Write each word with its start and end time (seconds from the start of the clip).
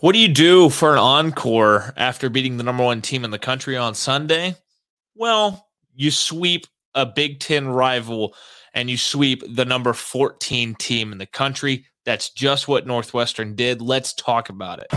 What 0.00 0.12
do 0.12 0.18
you 0.18 0.28
do 0.28 0.68
for 0.68 0.92
an 0.92 0.98
encore 0.98 1.92
after 1.96 2.28
beating 2.28 2.56
the 2.56 2.62
number 2.64 2.84
one 2.84 3.02
team 3.02 3.24
in 3.24 3.30
the 3.30 3.38
country 3.38 3.76
on 3.76 3.94
Sunday? 3.94 4.56
Well, 5.14 5.68
you 5.94 6.10
sweep 6.10 6.66
a 6.94 7.06
Big 7.06 7.40
Ten 7.40 7.68
rival 7.68 8.34
and 8.74 8.88
you 8.90 8.96
sweep 8.96 9.42
the 9.48 9.64
number 9.64 9.92
14 9.92 10.74
team 10.76 11.12
in 11.12 11.18
the 11.18 11.26
country. 11.26 11.86
That's 12.04 12.30
just 12.30 12.68
what 12.68 12.86
Northwestern 12.86 13.54
did. 13.54 13.80
Let's 13.82 14.12
talk 14.12 14.48
about 14.48 14.80
it. 14.80 14.88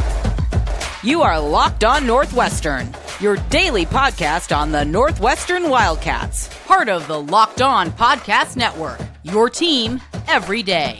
You 1.03 1.21
are 1.21 1.39
Locked 1.39 1.83
On 1.83 2.07
Northwestern, 2.07 2.91
your 3.19 3.35
daily 3.49 3.85
podcast 3.85 4.55
on 4.55 4.71
the 4.71 4.83
Northwestern 4.83 5.69
Wildcats, 5.69 6.49
part 6.65 6.89
of 6.89 7.07
the 7.07 7.21
Locked 7.21 7.61
On 7.61 7.91
Podcast 7.91 8.55
Network, 8.55 8.99
your 9.21 9.49
team 9.49 10.01
every 10.27 10.63
day. 10.63 10.99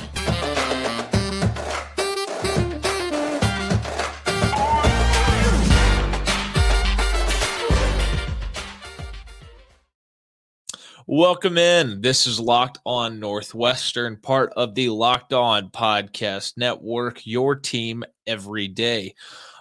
Welcome 11.08 11.60
in. 11.60 12.02
This 12.02 12.26
is 12.26 12.40
Locked 12.40 12.80
On 12.84 13.20
Northwestern, 13.20 14.18
part 14.18 14.52
of 14.58 14.74
the 14.74 14.90
Locked 14.90 15.34
On 15.34 15.70
Podcast 15.70 16.58
Network, 16.58 17.28
your 17.28 17.56
team 17.56 18.04
every 18.26 18.68
day. 18.68 19.14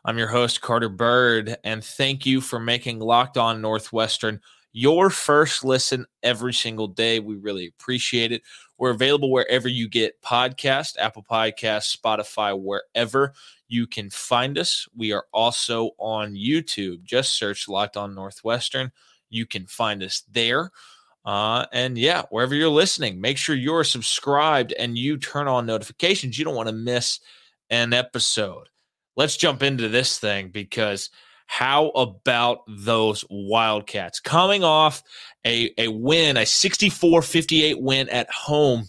I'm 0.07 0.17
your 0.17 0.29
host, 0.29 0.63
Carter 0.63 0.89
Bird, 0.89 1.55
and 1.63 1.85
thank 1.85 2.25
you 2.25 2.41
for 2.41 2.59
making 2.59 2.99
Locked 2.99 3.37
On 3.37 3.61
Northwestern 3.61 4.41
your 4.73 5.11
first 5.11 5.65
listen 5.65 6.07
every 6.23 6.55
single 6.55 6.89
day. 6.89 7.21
We 7.21 7.37
really 7.37 7.67
appreciate 7.67 8.33
it. 8.33 8.41
We're 8.79 8.93
available 8.93 9.31
wherever 9.31 9.69
you 9.69 9.87
get 9.87 10.23
podcast, 10.23 10.97
Apple 10.99 11.27
Podcasts, 11.31 11.95
Spotify, 11.95 12.59
wherever 12.59 13.35
you 13.69 13.87
can 13.87 14.09
find 14.09 14.57
us. 14.57 14.89
We 14.97 15.13
are 15.13 15.27
also 15.31 15.91
on 15.99 16.37
YouTube. 16.37 17.05
Just 17.05 17.39
search 17.39 17.69
Locked 17.69 17.99
On 17.99 18.15
Northwestern. 18.15 18.93
You 19.29 19.45
can 19.45 19.67
find 19.67 20.03
us 20.03 20.23
there. 20.33 20.71
Uh, 21.25 21.65
and 21.73 21.97
yeah, 21.97 22.23
wherever 22.31 22.55
you're 22.55 22.69
listening, 22.69 23.21
make 23.21 23.39
sure 23.39 23.57
you're 23.57 23.85
subscribed 23.85 24.73
and 24.73 24.99
you 24.99 25.17
turn 25.17 25.49
on 25.49 25.67
notifications. 25.67 26.39
You 26.39 26.45
don't 26.45 26.55
want 26.55 26.69
to 26.69 26.75
miss 26.75 27.21
an 27.71 27.93
episode. 27.93 28.69
Let's 29.17 29.37
jump 29.37 29.63
into 29.63 29.89
this 29.89 30.19
thing 30.19 30.51
because 30.51 31.11
how 31.47 31.89
about 31.91 32.61
those 32.69 33.25
Wildcats 33.31 34.21
coming 34.21 34.65
off 34.65 35.03
a, 35.47 35.71
a 35.79 35.89
win, 35.89 36.37
a 36.37 36.47
64 36.47 37.23
58 37.23 37.81
win 37.81 38.09
at 38.09 38.31
home 38.31 38.85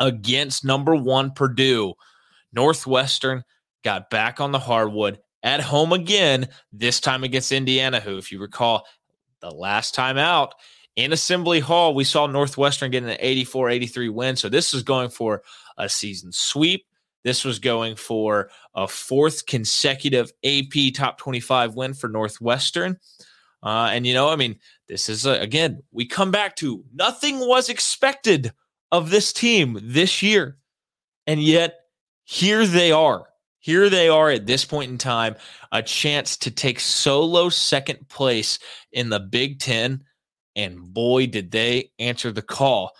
against 0.00 0.64
number 0.64 0.96
one 0.96 1.32
Purdue? 1.32 1.94
Northwestern 2.52 3.44
got 3.84 4.10
back 4.10 4.40
on 4.40 4.52
the 4.52 4.58
hardwood 4.58 5.20
at 5.42 5.60
home 5.60 5.92
again, 5.92 6.48
this 6.72 6.98
time 6.98 7.22
against 7.22 7.52
Indiana, 7.52 8.00
who, 8.00 8.18
if 8.18 8.32
you 8.32 8.40
recall, 8.40 8.84
the 9.40 9.50
last 9.50 9.94
time 9.94 10.18
out, 10.18 10.54
in 10.96 11.12
Assembly 11.12 11.60
Hall, 11.60 11.94
we 11.94 12.04
saw 12.04 12.26
Northwestern 12.26 12.90
getting 12.90 13.10
an 13.10 13.18
84 13.20 13.70
83 13.70 14.08
win. 14.08 14.36
So 14.36 14.48
this 14.48 14.74
is 14.74 14.82
going 14.82 15.10
for 15.10 15.42
a 15.76 15.88
season 15.88 16.32
sweep. 16.32 16.86
This 17.22 17.44
was 17.44 17.58
going 17.58 17.96
for 17.96 18.50
a 18.74 18.88
fourth 18.88 19.46
consecutive 19.46 20.32
AP 20.44 20.94
top 20.94 21.18
25 21.18 21.74
win 21.74 21.92
for 21.92 22.08
Northwestern. 22.08 22.98
Uh, 23.62 23.90
and, 23.92 24.06
you 24.06 24.14
know, 24.14 24.28
I 24.28 24.36
mean, 24.36 24.58
this 24.88 25.08
is, 25.08 25.26
a, 25.26 25.40
again, 25.40 25.82
we 25.90 26.06
come 26.06 26.30
back 26.30 26.54
to 26.56 26.84
nothing 26.94 27.40
was 27.40 27.68
expected 27.68 28.52
of 28.92 29.10
this 29.10 29.32
team 29.32 29.78
this 29.82 30.22
year. 30.22 30.56
And 31.26 31.42
yet, 31.42 31.74
here 32.24 32.64
they 32.64 32.92
are. 32.92 33.26
Here 33.58 33.90
they 33.90 34.08
are 34.08 34.30
at 34.30 34.46
this 34.46 34.64
point 34.64 34.92
in 34.92 34.98
time, 34.98 35.34
a 35.72 35.82
chance 35.82 36.36
to 36.36 36.52
take 36.52 36.78
solo 36.78 37.48
second 37.48 38.08
place 38.08 38.60
in 38.92 39.08
the 39.08 39.18
Big 39.18 39.58
Ten 39.58 40.04
and 40.56 40.92
boy, 40.92 41.26
did 41.26 41.50
they 41.50 41.90
answer 41.98 42.32
the 42.32 42.42
call, 42.42 42.92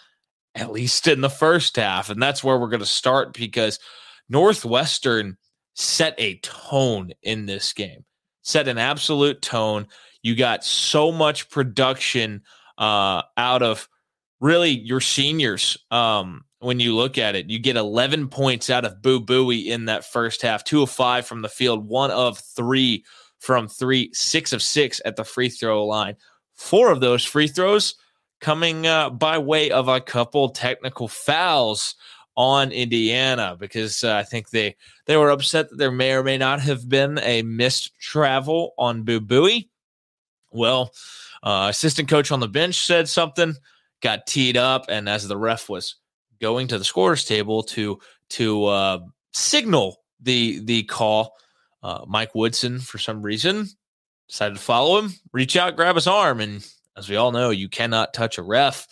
at 0.54 0.70
least 0.70 1.08
in 1.08 1.22
the 1.22 1.30
first 1.30 1.76
half. 1.76 2.10
And 2.10 2.22
that's 2.22 2.44
where 2.44 2.58
we're 2.58 2.68
going 2.68 2.80
to 2.80 2.86
start 2.86 3.32
because 3.32 3.80
Northwestern 4.28 5.38
set 5.74 6.14
a 6.18 6.38
tone 6.38 7.12
in 7.22 7.46
this 7.46 7.72
game, 7.72 8.04
set 8.42 8.68
an 8.68 8.78
absolute 8.78 9.42
tone. 9.42 9.86
You 10.22 10.36
got 10.36 10.64
so 10.64 11.10
much 11.10 11.48
production 11.50 12.42
uh, 12.78 13.22
out 13.36 13.62
of 13.62 13.88
really 14.40 14.70
your 14.70 15.00
seniors. 15.00 15.78
Um, 15.90 16.44
when 16.58 16.80
you 16.80 16.94
look 16.94 17.18
at 17.18 17.36
it, 17.36 17.50
you 17.50 17.58
get 17.58 17.76
11 17.76 18.28
points 18.28 18.70
out 18.70 18.84
of 18.84 19.02
Boo 19.02 19.20
Buie 19.20 19.66
in 19.66 19.86
that 19.86 20.04
first 20.04 20.42
half, 20.42 20.64
two 20.64 20.82
of 20.82 20.90
five 20.90 21.26
from 21.26 21.42
the 21.42 21.48
field, 21.48 21.86
one 21.86 22.10
of 22.10 22.38
three 22.38 23.04
from 23.38 23.68
three, 23.68 24.10
six 24.12 24.52
of 24.52 24.62
six 24.62 25.00
at 25.04 25.16
the 25.16 25.24
free 25.24 25.48
throw 25.48 25.84
line. 25.84 26.16
Four 26.56 26.90
of 26.90 27.00
those 27.00 27.24
free 27.24 27.48
throws 27.48 27.94
coming 28.40 28.86
uh, 28.86 29.10
by 29.10 29.38
way 29.38 29.70
of 29.70 29.88
a 29.88 30.00
couple 30.00 30.50
technical 30.50 31.08
fouls 31.08 31.94
on 32.36 32.70
Indiana 32.70 33.56
because 33.58 34.04
uh, 34.04 34.14
I 34.14 34.22
think 34.22 34.50
they 34.50 34.76
they 35.06 35.16
were 35.16 35.30
upset 35.30 35.70
that 35.70 35.76
there 35.76 35.90
may 35.90 36.12
or 36.12 36.22
may 36.22 36.38
not 36.38 36.60
have 36.60 36.88
been 36.88 37.18
a 37.22 37.42
missed 37.42 37.98
travel 37.98 38.74
on 38.78 39.04
Boo 39.04 39.20
Buie. 39.20 39.68
Well, 40.52 40.92
uh, 41.42 41.68
assistant 41.70 42.08
coach 42.08 42.30
on 42.30 42.40
the 42.40 42.48
bench 42.48 42.86
said 42.86 43.08
something, 43.08 43.54
got 44.02 44.26
teed 44.26 44.56
up, 44.56 44.86
and 44.88 45.08
as 45.08 45.26
the 45.26 45.36
ref 45.36 45.68
was 45.68 45.96
going 46.40 46.68
to 46.68 46.78
the 46.78 46.84
scorers 46.84 47.24
table 47.24 47.62
to 47.62 47.98
to 48.30 48.64
uh, 48.66 48.98
signal 49.32 50.02
the 50.20 50.60
the 50.64 50.82
call, 50.84 51.34
uh, 51.82 52.04
Mike 52.06 52.34
Woodson 52.34 52.78
for 52.78 52.98
some 52.98 53.22
reason 53.22 53.68
decided 54.28 54.56
to 54.56 54.62
follow 54.62 54.98
him, 54.98 55.12
reach 55.32 55.56
out, 55.56 55.76
grab 55.76 55.94
his 55.94 56.06
arm. 56.06 56.40
And 56.40 56.66
as 56.96 57.08
we 57.08 57.16
all 57.16 57.32
know, 57.32 57.50
you 57.50 57.68
cannot 57.68 58.14
touch 58.14 58.38
a 58.38 58.42
ref 58.42 58.86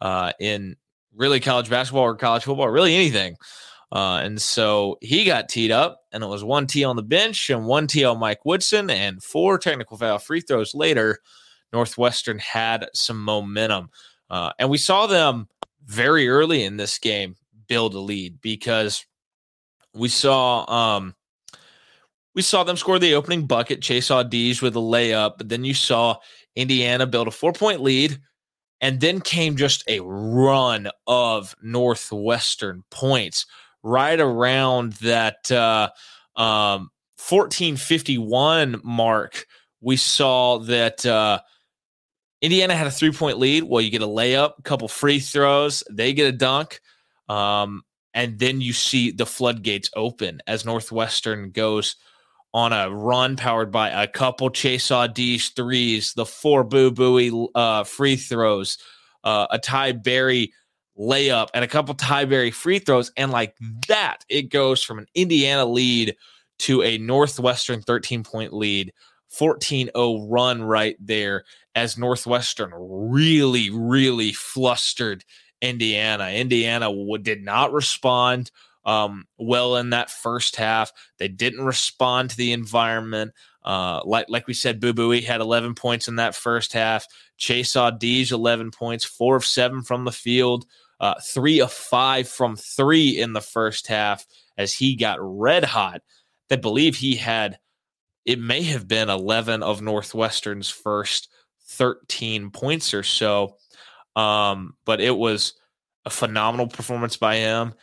uh, 0.00 0.32
in 0.40 0.76
really 1.14 1.40
college 1.40 1.70
basketball 1.70 2.04
or 2.04 2.14
college 2.14 2.44
football, 2.44 2.68
really 2.68 2.94
anything. 2.94 3.36
Uh, 3.92 4.20
and 4.22 4.40
so 4.42 4.98
he 5.00 5.24
got 5.24 5.48
teed 5.48 5.70
up, 5.70 6.00
and 6.12 6.22
it 6.22 6.26
was 6.26 6.42
one 6.42 6.66
tee 6.66 6.84
on 6.84 6.96
the 6.96 7.02
bench 7.02 7.50
and 7.50 7.66
one 7.66 7.86
tee 7.86 8.04
on 8.04 8.18
Mike 8.18 8.44
Woodson, 8.44 8.90
and 8.90 9.22
four 9.22 9.58
technical 9.58 9.96
foul 9.96 10.18
free 10.18 10.40
throws 10.40 10.74
later, 10.74 11.18
Northwestern 11.72 12.38
had 12.38 12.88
some 12.94 13.22
momentum. 13.22 13.90
Uh, 14.28 14.50
and 14.58 14.68
we 14.68 14.78
saw 14.78 15.06
them 15.06 15.48
very 15.84 16.28
early 16.28 16.64
in 16.64 16.76
this 16.76 16.98
game 16.98 17.36
build 17.68 17.94
a 17.94 18.00
lead 18.00 18.40
because 18.40 19.06
we 19.94 20.08
saw 20.08 20.64
um, 20.68 21.14
we 22.36 22.42
saw 22.42 22.62
them 22.62 22.76
score 22.76 22.98
the 22.98 23.14
opening 23.14 23.46
bucket, 23.46 23.80
Chase 23.80 24.10
Audige 24.10 24.60
with 24.60 24.76
a 24.76 24.80
layup, 24.80 25.38
but 25.38 25.48
then 25.48 25.64
you 25.64 25.72
saw 25.72 26.16
Indiana 26.54 27.06
build 27.06 27.28
a 27.28 27.32
four 27.32 27.52
point 27.52 27.80
lead. 27.80 28.20
And 28.82 29.00
then 29.00 29.22
came 29.22 29.56
just 29.56 29.82
a 29.88 30.00
run 30.00 30.90
of 31.06 31.56
Northwestern 31.62 32.84
points 32.90 33.46
right 33.82 34.20
around 34.20 34.92
that 34.94 35.50
uh, 35.50 35.88
um, 36.36 36.90
1451 37.16 38.82
mark. 38.84 39.46
We 39.80 39.96
saw 39.96 40.58
that 40.58 41.06
uh, 41.06 41.40
Indiana 42.42 42.76
had 42.76 42.86
a 42.86 42.90
three 42.90 43.12
point 43.12 43.38
lead. 43.38 43.64
Well, 43.64 43.80
you 43.80 43.90
get 43.90 44.02
a 44.02 44.06
layup, 44.06 44.58
a 44.58 44.62
couple 44.62 44.88
free 44.88 45.20
throws, 45.20 45.82
they 45.90 46.12
get 46.12 46.28
a 46.28 46.36
dunk. 46.36 46.80
Um, 47.30 47.82
and 48.12 48.38
then 48.38 48.60
you 48.60 48.74
see 48.74 49.10
the 49.10 49.24
floodgates 49.24 49.88
open 49.96 50.42
as 50.46 50.66
Northwestern 50.66 51.50
goes 51.50 51.96
on 52.56 52.72
a 52.72 52.90
run 52.90 53.36
powered 53.36 53.70
by 53.70 53.90
a 53.90 54.08
couple 54.08 54.48
Chase 54.48 54.88
Audige 54.88 55.54
threes, 55.54 56.14
the 56.14 56.24
four 56.24 56.64
Boo 56.64 56.90
Buie 56.90 57.48
uh, 57.54 57.84
free 57.84 58.16
throws, 58.16 58.78
uh, 59.24 59.46
a 59.50 59.58
Ty 59.58 59.92
Berry 59.92 60.54
layup, 60.98 61.48
and 61.52 61.62
a 61.62 61.68
couple 61.68 61.94
Ty 61.94 62.24
Berry 62.24 62.50
free 62.50 62.78
throws. 62.78 63.12
And 63.14 63.30
like 63.30 63.54
that, 63.88 64.24
it 64.30 64.44
goes 64.44 64.82
from 64.82 64.98
an 64.98 65.04
Indiana 65.14 65.66
lead 65.66 66.16
to 66.60 66.82
a 66.82 66.96
Northwestern 66.96 67.82
13 67.82 68.24
point 68.24 68.54
lead, 68.54 68.94
14 69.28 69.90
0 69.94 70.26
run 70.26 70.62
right 70.62 70.96
there 70.98 71.44
as 71.74 71.98
Northwestern 71.98 72.72
really, 72.74 73.68
really 73.68 74.32
flustered 74.32 75.22
Indiana. 75.60 76.30
Indiana 76.30 76.90
did 77.18 77.42
not 77.42 77.74
respond 77.74 78.50
um, 78.86 79.26
well 79.36 79.76
in 79.76 79.90
that 79.90 80.10
first 80.10 80.56
half. 80.56 80.92
They 81.18 81.28
didn't 81.28 81.64
respond 81.64 82.30
to 82.30 82.36
the 82.36 82.52
environment. 82.52 83.32
Uh, 83.62 84.00
like 84.04 84.26
like 84.28 84.46
we 84.46 84.54
said, 84.54 84.80
Boo 84.80 84.94
Buie 84.94 85.24
had 85.24 85.40
11 85.40 85.74
points 85.74 86.08
in 86.08 86.16
that 86.16 86.34
first 86.34 86.72
half. 86.72 87.04
Chase 87.36 87.72
Audige 87.72 88.32
11 88.32 88.70
points, 88.70 89.04
four 89.04 89.36
of 89.36 89.44
seven 89.44 89.82
from 89.82 90.04
the 90.04 90.12
field, 90.12 90.64
uh, 91.00 91.14
three 91.22 91.60
of 91.60 91.72
five 91.72 92.28
from 92.28 92.56
three 92.56 93.20
in 93.20 93.32
the 93.32 93.40
first 93.40 93.88
half 93.88 94.24
as 94.56 94.72
he 94.72 94.94
got 94.94 95.18
red 95.20 95.64
hot. 95.64 96.00
They 96.48 96.56
believe 96.56 96.96
he 96.96 97.16
had 97.16 97.58
it 98.24 98.40
may 98.40 98.62
have 98.62 98.88
been 98.88 99.08
11 99.08 99.62
of 99.62 99.80
Northwestern's 99.80 100.68
first 100.68 101.28
13 101.68 102.50
points 102.50 102.92
or 102.92 103.04
so. 103.04 103.56
Um, 104.16 104.74
but 104.84 105.00
it 105.00 105.16
was 105.16 105.54
a 106.04 106.10
phenomenal 106.10 106.66
performance 106.66 107.16
by 107.16 107.36
him. 107.36 107.74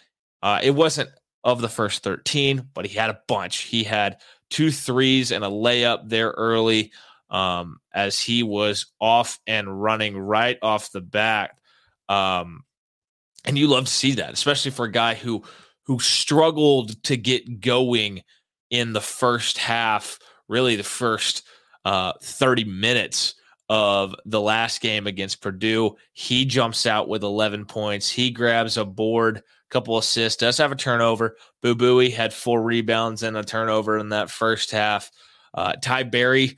Uh, 0.44 0.60
it 0.62 0.72
wasn't 0.72 1.10
of 1.45 1.62
the 1.62 1.69
first 1.69 2.04
13, 2.04 2.69
but 2.74 2.86
he 2.86 2.98
had 2.98 3.10
a 3.10 3.19
bunch. 3.28 3.60
He 3.62 3.84
had 3.84 4.18
two 4.50 4.72
threes 4.72 5.31
and 5.31 5.44
a 5.44 5.48
layup 5.48 6.10
there 6.10 6.31
early 6.31 6.92
um, 7.30 7.80
as 7.94 8.19
he 8.19 8.44
was 8.44 8.88
off 9.00 9.40
and 9.48 9.81
running 9.81 10.18
right 10.18 10.57
off 10.62 10.92
the 10.92 11.01
bat. 11.01 11.51
Um, 12.10 12.66
and 13.45 13.57
you 13.57 13.68
love 13.68 13.86
to 13.86 13.92
see 13.92 14.16
that, 14.16 14.34
especially 14.34 14.72
for 14.72 14.86
a 14.86 14.92
guy 14.92 15.16
who 15.16 15.44
who 15.86 16.00
struggled 16.00 17.01
to 17.04 17.18
get 17.18 17.60
going 17.60 18.22
in 18.69 18.94
the 18.94 19.01
first 19.01 19.57
half, 19.57 20.18
really 20.48 20.75
the 20.75 20.84
first 20.84 21.46
uh, 21.84 22.13
30 22.22 22.63
minutes 22.66 23.36
of 23.69 24.16
the 24.25 24.39
last 24.39 24.81
game 24.81 25.07
against 25.07 25.42
Purdue. 25.42 25.96
He 26.13 26.46
jumps 26.46 26.86
out 26.86 27.10
with 27.10 27.24
11 27.24 27.66
points. 27.66 28.10
He 28.10 28.31
grabs 28.31 28.78
a 28.78 28.86
board, 28.86 29.42
couple 29.74 29.98
assists, 29.98 30.38
does 30.38 30.58
have 30.58 30.72
a 30.72 30.75
turnover. 30.75 31.36
Boo 31.62 31.75
Buie 31.75 32.14
had 32.14 32.34
four 32.34 32.62
rebounds 32.62 33.24
and 33.24 33.36
a 33.36 33.44
turnover 33.44 33.98
in 33.98 34.10
that 34.10 34.30
first 34.30 34.72
half. 34.72 35.12
Uh, 35.54 35.74
Ty 35.81 36.04
Berry, 36.04 36.58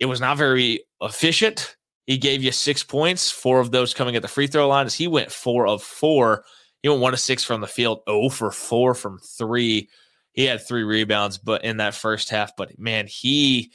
it 0.00 0.06
was 0.06 0.20
not 0.20 0.38
very 0.38 0.84
efficient. 1.02 1.76
He 2.06 2.18
gave 2.18 2.42
you 2.42 2.52
six 2.52 2.82
points, 2.82 3.30
four 3.30 3.60
of 3.60 3.70
those 3.70 3.94
coming 3.94 4.16
at 4.16 4.22
the 4.22 4.28
free 4.28 4.46
throw 4.46 4.68
line 4.68 4.86
as 4.86 4.94
he 4.94 5.08
went 5.08 5.32
four 5.32 5.66
of 5.66 5.82
four. 5.82 6.44
He 6.82 6.88
went 6.88 7.00
one 7.00 7.14
of 7.14 7.20
six 7.20 7.42
from 7.44 7.60
the 7.60 7.66
field, 7.66 8.00
oh 8.06 8.28
for 8.28 8.50
four 8.50 8.94
from 8.94 9.18
three. 9.18 9.88
He 10.32 10.44
had 10.44 10.66
three 10.66 10.82
rebounds, 10.82 11.38
but 11.38 11.64
in 11.64 11.78
that 11.78 11.94
first 11.94 12.28
half, 12.28 12.56
but 12.56 12.78
man, 12.78 13.06
he 13.06 13.72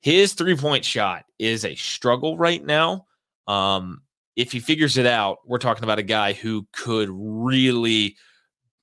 his 0.00 0.34
three 0.34 0.56
point 0.56 0.84
shot 0.84 1.24
is 1.38 1.64
a 1.64 1.74
struggle 1.74 2.38
right 2.38 2.64
now. 2.64 3.06
Um, 3.48 4.02
if 4.36 4.52
he 4.52 4.60
figures 4.60 4.98
it 4.98 5.06
out, 5.06 5.38
we're 5.46 5.58
talking 5.58 5.84
about 5.84 5.98
a 5.98 6.04
guy 6.04 6.34
who 6.34 6.66
could 6.72 7.08
really 7.10 8.16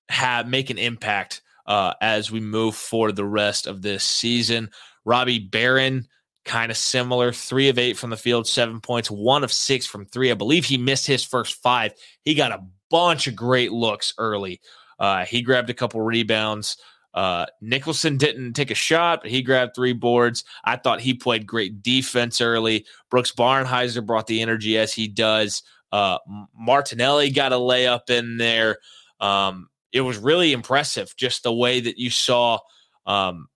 have 0.09 0.47
make 0.47 0.69
an 0.69 0.77
impact 0.77 1.41
uh, 1.67 1.94
as 2.01 2.31
we 2.31 2.39
move 2.39 2.75
forward 2.75 3.15
the 3.15 3.25
rest 3.25 3.67
of 3.67 3.81
this 3.81 4.03
season. 4.03 4.69
Robbie 5.05 5.39
Beran, 5.39 6.07
kind 6.44 6.71
of 6.71 6.77
similar, 6.77 7.31
three 7.31 7.69
of 7.69 7.77
eight 7.77 7.97
from 7.97 8.09
the 8.09 8.17
field, 8.17 8.47
seven 8.47 8.81
points, 8.81 9.09
one 9.09 9.44
of 9.44 9.51
six 9.51 9.85
from 9.85 10.05
three. 10.05 10.31
I 10.31 10.35
believe 10.35 10.65
he 10.65 10.77
missed 10.77 11.07
his 11.07 11.23
first 11.23 11.61
five. 11.61 11.94
He 12.23 12.33
got 12.33 12.51
a 12.51 12.65
bunch 12.89 13.27
of 13.27 13.35
great 13.35 13.71
looks 13.71 14.13
early. 14.17 14.59
Uh, 14.99 15.25
he 15.25 15.41
grabbed 15.41 15.69
a 15.69 15.73
couple 15.73 16.01
rebounds. 16.01 16.77
Uh, 17.13 17.45
Nicholson 17.62 18.18
didn't 18.18 18.54
take 18.54 18.71
a 18.71 18.75
shot, 18.75 19.21
but 19.21 19.31
he 19.31 19.42
grabbed 19.42 19.75
three 19.75 19.94
boards. 19.94 20.44
I 20.63 20.77
thought 20.77 21.00
he 21.00 21.13
played 21.13 21.45
great 21.45 21.83
defense 21.83 22.42
early. 22.42 22.86
Brooks 23.10 23.31
Barnhizer 23.31 24.06
brought 24.06 24.27
the 24.27 24.42
energy 24.42 24.77
as 24.77 24.94
he 24.94 25.07
does. 25.07 25.62
Uh, 25.92 26.18
Martinelli 26.57 27.30
got 27.30 27.54
a 27.54 27.57
layup 27.57 28.10
in 28.10 28.38
there. 28.38 28.77
Um, 29.19 29.69
it 29.92 30.01
was 30.01 30.18
really 30.18 30.54
impressive 30.54 31.13
just 31.15 31.44
the 31.44 31.54
way 31.54 31.80
that 31.80 32.00
you 32.00 32.10
saw 32.10 32.57
um, 33.06 33.48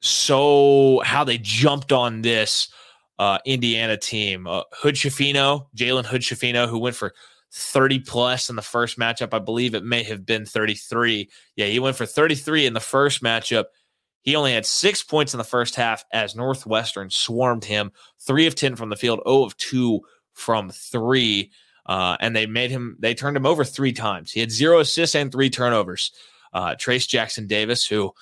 so 0.00 1.02
how 1.04 1.24
they 1.24 1.38
jumped 1.38 1.92
on 1.92 2.22
this 2.22 2.68
uh, 3.18 3.38
Indiana 3.44 3.96
team. 3.96 4.46
Uh, 4.46 4.62
Hood 4.72 4.94
Schifino, 4.94 5.66
Jalen 5.76 6.06
Hood 6.06 6.22
Schifino, 6.22 6.68
who 6.68 6.78
went 6.78 6.96
for 6.96 7.12
30 7.52 8.00
plus 8.00 8.50
in 8.50 8.56
the 8.56 8.62
first 8.62 8.98
matchup. 8.98 9.32
I 9.32 9.38
believe 9.38 9.74
it 9.74 9.84
may 9.84 10.02
have 10.04 10.26
been 10.26 10.44
33. 10.44 11.28
Yeah, 11.56 11.66
he 11.66 11.78
went 11.78 11.96
for 11.96 12.06
33 12.06 12.66
in 12.66 12.74
the 12.74 12.80
first 12.80 13.22
matchup. 13.22 13.64
He 14.22 14.34
only 14.34 14.52
had 14.52 14.66
six 14.66 15.02
points 15.02 15.34
in 15.34 15.38
the 15.38 15.44
first 15.44 15.76
half 15.76 16.04
as 16.12 16.34
Northwestern 16.34 17.10
swarmed 17.10 17.64
him. 17.64 17.92
Three 18.20 18.46
of 18.46 18.56
10 18.56 18.74
from 18.74 18.90
the 18.90 18.96
field, 18.96 19.20
0 19.26 19.44
of 19.44 19.56
2 19.56 20.00
from 20.32 20.70
three. 20.70 21.52
Uh, 21.86 22.16
and 22.20 22.34
they 22.34 22.46
made 22.46 22.70
him, 22.70 22.96
they 22.98 23.14
turned 23.14 23.36
him 23.36 23.46
over 23.46 23.64
three 23.64 23.92
times. 23.92 24.32
He 24.32 24.40
had 24.40 24.50
zero 24.50 24.80
assists 24.80 25.14
and 25.14 25.30
three 25.30 25.48
turnovers. 25.48 26.10
Uh, 26.52 26.74
Trayce 26.74 27.06
Jackson 27.06 27.46
Davis, 27.46 27.86
who 27.86 28.12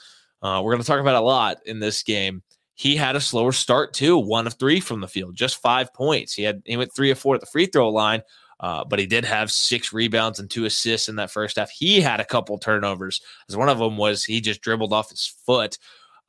uh, 0.43 0.61
we're 0.63 0.73
going 0.73 0.83
to 0.83 0.87
talk 0.87 1.01
about 1.01 1.15
a 1.15 1.21
lot 1.21 1.59
in 1.65 1.81
this 1.81 2.03
game. 2.03 2.43
He 2.75 2.97
had 2.97 3.17
a 3.17 3.21
slower 3.21 3.53
start 3.53 3.95
too, 3.95 4.19
one 4.19 4.47
of 4.47 4.55
three 4.55 4.81
from 4.81 5.01
the 5.01 5.09
field, 5.09 5.37
just 5.37 5.63
five 5.63 5.95
points. 5.95 6.35
He 6.35 6.43
had 6.43 6.61
he 6.65 6.77
went 6.77 6.95
three 6.95 7.11
or 7.11 7.15
four 7.15 7.37
at 7.37 7.41
the 7.41 7.47
free 7.47 7.67
throw 7.67 7.89
line, 7.89 8.23
uh, 8.65 8.83
but 8.83 8.99
he 8.99 9.05
did 9.05 9.27
have 9.27 9.53
six 9.53 9.93
rebounds 9.93 10.41
and 10.41 10.49
two 10.49 10.65
assists 10.65 11.11
in 11.11 11.17
that 11.17 11.31
first 11.31 11.57
half. 11.57 11.69
He 11.69 12.01
had 12.01 12.19
a 12.19 12.25
couple 12.25 12.57
turnovers, 12.57 13.21
as 13.47 13.59
one 13.59 13.69
of 13.69 13.79
them 13.79 13.99
was 13.99 14.25
he 14.25 14.41
just 14.41 14.63
dribbled 14.63 14.91
off 14.91 15.11
his 15.11 15.27
foot. 15.45 15.77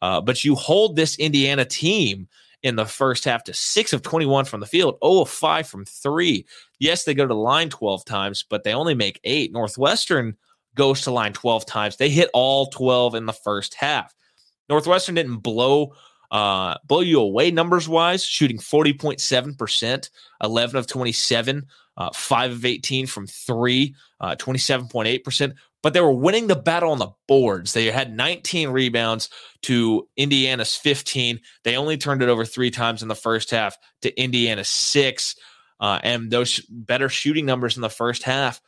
Uh, 0.02 0.20
but 0.20 0.44
you 0.44 0.54
hold 0.54 0.98
this 0.98 1.18
Indiana 1.18 1.64
team 1.64 2.28
in 2.62 2.76
the 2.76 2.86
first 2.86 3.24
half 3.24 3.46
to 3.46 3.54
six 3.54 3.94
of 3.94 4.02
21 4.02 4.44
from 4.44 4.60
the 4.60 4.66
field, 4.66 4.98
0 5.02 5.22
of 5.22 5.30
5 5.30 5.66
from 5.66 5.86
three. 5.86 6.46
Yes, 6.78 7.06
they 7.06 7.14
go 7.14 7.24
to 7.24 7.34
the 7.34 7.36
line 7.36 7.70
12 7.70 8.04
times, 8.04 8.44
but 8.44 8.66
they 8.66 8.74
only 8.74 8.96
make 8.96 9.22
eight. 9.24 9.54
Northwestern 9.54 10.36
goes 10.76 11.00
to 11.04 11.12
line 11.12 11.32
12 11.32 11.66
times. 11.66 11.96
They 11.96 12.10
hit 12.10 12.30
all 12.34 12.66
12 12.66 13.16
in 13.16 13.28
the 13.28 13.32
first 13.32 13.76
half. 13.76 14.14
Northwestern 14.68 15.16
didn't 15.16 15.38
blow 15.38 15.94
uh, 16.32 16.76
blow 16.86 17.00
you 17.00 17.22
away 17.22 17.50
numbers 17.50 17.88
wise, 17.88 18.26
shooting 18.26 18.58
40.7%, 18.58 20.10
11 20.44 20.76
of 20.76 20.86
27 20.86 21.66
uh, 21.98 22.12
5 22.14 22.52
of 22.52 22.66
18 22.66 23.08
from 23.08 23.28
three, 23.28 23.96
uh, 24.20 24.36
27.8%. 24.36 25.54
But 25.82 25.94
they 25.94 26.02
were 26.02 26.12
winning 26.12 26.48
the 26.48 26.56
battle 26.56 26.92
on 26.92 26.98
the 26.98 27.12
boards. 27.28 27.74
They 27.74 27.86
had 27.92 28.16
19 28.16 28.70
rebounds 28.70 29.30
to 29.64 30.08
Indiana's 30.18 30.76
15. 30.76 31.40
They 31.64 31.78
only 31.78 31.98
turned 31.98 32.24
it 32.24 32.30
over 32.30 32.44
three 32.44 32.72
times 32.72 33.04
in 33.04 33.08
the 33.08 33.16
first 33.16 33.52
half 33.52 33.78
to 34.02 34.20
Indiana's 34.20 34.68
six. 34.68 35.36
Uh, 35.80 36.00
and 36.04 36.32
those 36.32 36.60
better 36.70 37.08
shooting 37.10 37.46
numbers 37.46 37.76
in 37.76 37.82
the 37.82 37.90
first 37.90 38.24
half 38.24 38.62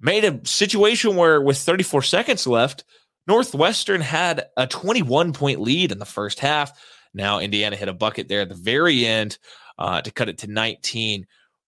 made 0.00 0.24
a 0.24 0.46
situation 0.46 1.16
where, 1.16 1.40
with 1.40 1.56
34 1.56 2.02
seconds 2.02 2.46
left, 2.46 2.84
Northwestern 3.26 4.00
had 4.00 4.46
a 4.56 4.66
21 4.66 5.32
point 5.32 5.60
lead 5.60 5.90
in 5.90 5.98
the 5.98 6.04
first 6.04 6.40
half. 6.40 6.78
Now, 7.14 7.38
Indiana 7.38 7.76
hit 7.76 7.88
a 7.88 7.94
bucket 7.94 8.28
there 8.28 8.42
at 8.42 8.48
the 8.48 8.54
very 8.54 9.06
end 9.06 9.38
uh, 9.78 10.02
to 10.02 10.10
cut 10.10 10.28
it 10.28 10.38
to 10.38 10.46
19 10.46 11.26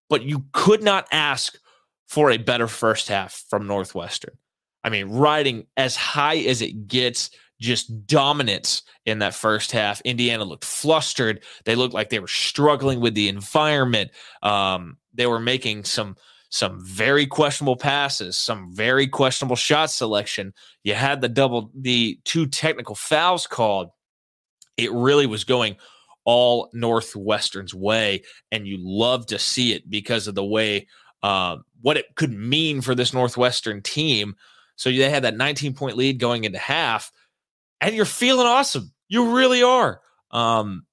but 0.09 0.23
you 0.23 0.45
could 0.53 0.83
not 0.83 1.07
ask 1.13 1.59
for 2.07 2.31
a 2.31 2.39
better 2.39 2.69
first 2.69 3.09
half 3.09 3.45
from 3.49 3.67
Northwestern. 3.67 4.37
I 4.85 4.91
mean, 4.91 5.09
riding 5.11 5.67
as 5.77 5.97
high 5.97 6.39
as 6.39 6.63
it 6.63 6.87
gets, 6.87 7.31
just 7.61 8.07
dominance 8.07 8.83
in 9.05 9.19
that 9.19 9.35
first 9.35 9.73
half. 9.73 10.01
Indiana 10.03 10.45
looked 10.45 10.65
flustered. 10.65 11.43
They 11.65 11.75
looked 11.75 11.95
like 11.95 12.09
they 12.09 12.21
were 12.21 12.29
struggling 12.29 13.01
with 13.01 13.15
the 13.15 13.29
environment. 13.29 14.13
Um, 14.43 14.97
they 15.13 15.27
were 15.27 15.41
making 15.41 15.85
some 15.85 16.17
some 16.51 16.83
very 16.83 17.27
questionable 17.27 17.77
passes, 17.77 18.35
some 18.35 18.75
very 18.75 19.07
questionable 19.07 19.57
shot 19.57 19.91
selection. 19.91 20.55
You 20.83 20.95
had 20.95 21.21
the 21.21 21.29
double, 21.29 21.71
the 21.75 22.19
two 22.25 22.47
technical 22.47 22.95
fouls 22.95 23.47
called. 23.47 23.91
It 24.79 24.91
really 24.93 25.27
was 25.27 25.45
going 25.45 25.77
all 26.29 26.69
Northwestern's 26.75 27.73
way, 27.73 28.23
and 28.53 28.69
you 28.69 28.77
love 28.79 29.25
to 29.29 29.39
see 29.39 29.73
it 29.73 29.89
because 29.89 30.29
of 30.29 30.35
the 30.35 30.45
way 30.45 30.87
uh, 31.23 31.57
what 31.81 31.97
it 31.97 32.05
could 32.17 32.31
mean 32.31 32.83
for 32.83 32.95
this 32.95 33.15
Northwestern 33.15 33.81
team. 33.81 34.35
So 34.77 34.91
they 34.91 35.09
had 35.09 35.25
that 35.25 35.39
19 35.39 35.73
point 35.73 35.97
lead 35.97 36.19
going 36.19 36.45
into 36.45 36.59
half, 36.59 37.11
and 37.81 37.97
you're 37.97 38.05
feeling 38.05 38.47
awesome. 38.47 38.93
You 39.09 39.37
really 39.37 39.63
are. 39.63 40.03
Um, 40.31 40.85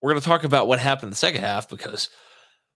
we're 0.00 0.12
going 0.12 0.22
to 0.22 0.28
talk 0.28 0.44
about 0.44 0.68
what 0.68 0.78
happened 0.78 1.08
in 1.08 1.10
the 1.10 1.16
second 1.16 1.40
half 1.40 1.68
because 1.68 2.08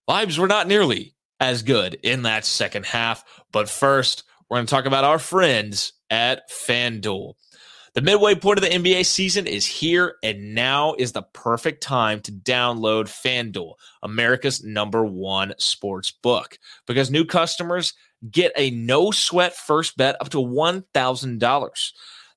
vibes 0.09 0.39
were 0.39 0.49
not 0.49 0.67
nearly 0.67 1.15
as 1.39 1.63
good 1.63 2.01
in 2.03 2.23
that 2.23 2.45
second 2.45 2.85
half. 2.85 3.23
But 3.53 3.69
first, 3.69 4.25
we're 4.51 4.57
going 4.57 4.67
to 4.67 4.71
talk 4.75 4.87
about 4.87 5.05
our 5.05 5.21
friends 5.21 5.93
at 6.11 6.51
FanDuel. 6.51 7.35
The 7.97 8.03
midway 8.03 8.35
point 8.35 8.59
of 8.59 8.63
the 8.63 8.69
NBA 8.69 9.07
season 9.07 9.47
is 9.47 9.65
here, 9.65 10.17
and 10.23 10.55
now 10.55 10.93
is 10.99 11.13
the 11.13 11.23
perfect 11.23 11.83
time 11.83 12.21
to 12.21 12.31
download 12.31 13.07
FanDuel, 13.07 13.73
America's 14.03 14.63
number 14.63 15.07
one 15.07 15.55
sports 15.57 16.13
book, 16.13 16.59
because 16.87 17.11
new 17.11 17.25
customers 17.25 17.95
get 18.31 18.53
a 18.55 18.69
no 18.69 19.13
sweat 19.13 19.57
first 19.57 19.97
bet 19.97 20.15
up 20.21 20.29
to 20.29 20.37
$1,000. 20.37 21.93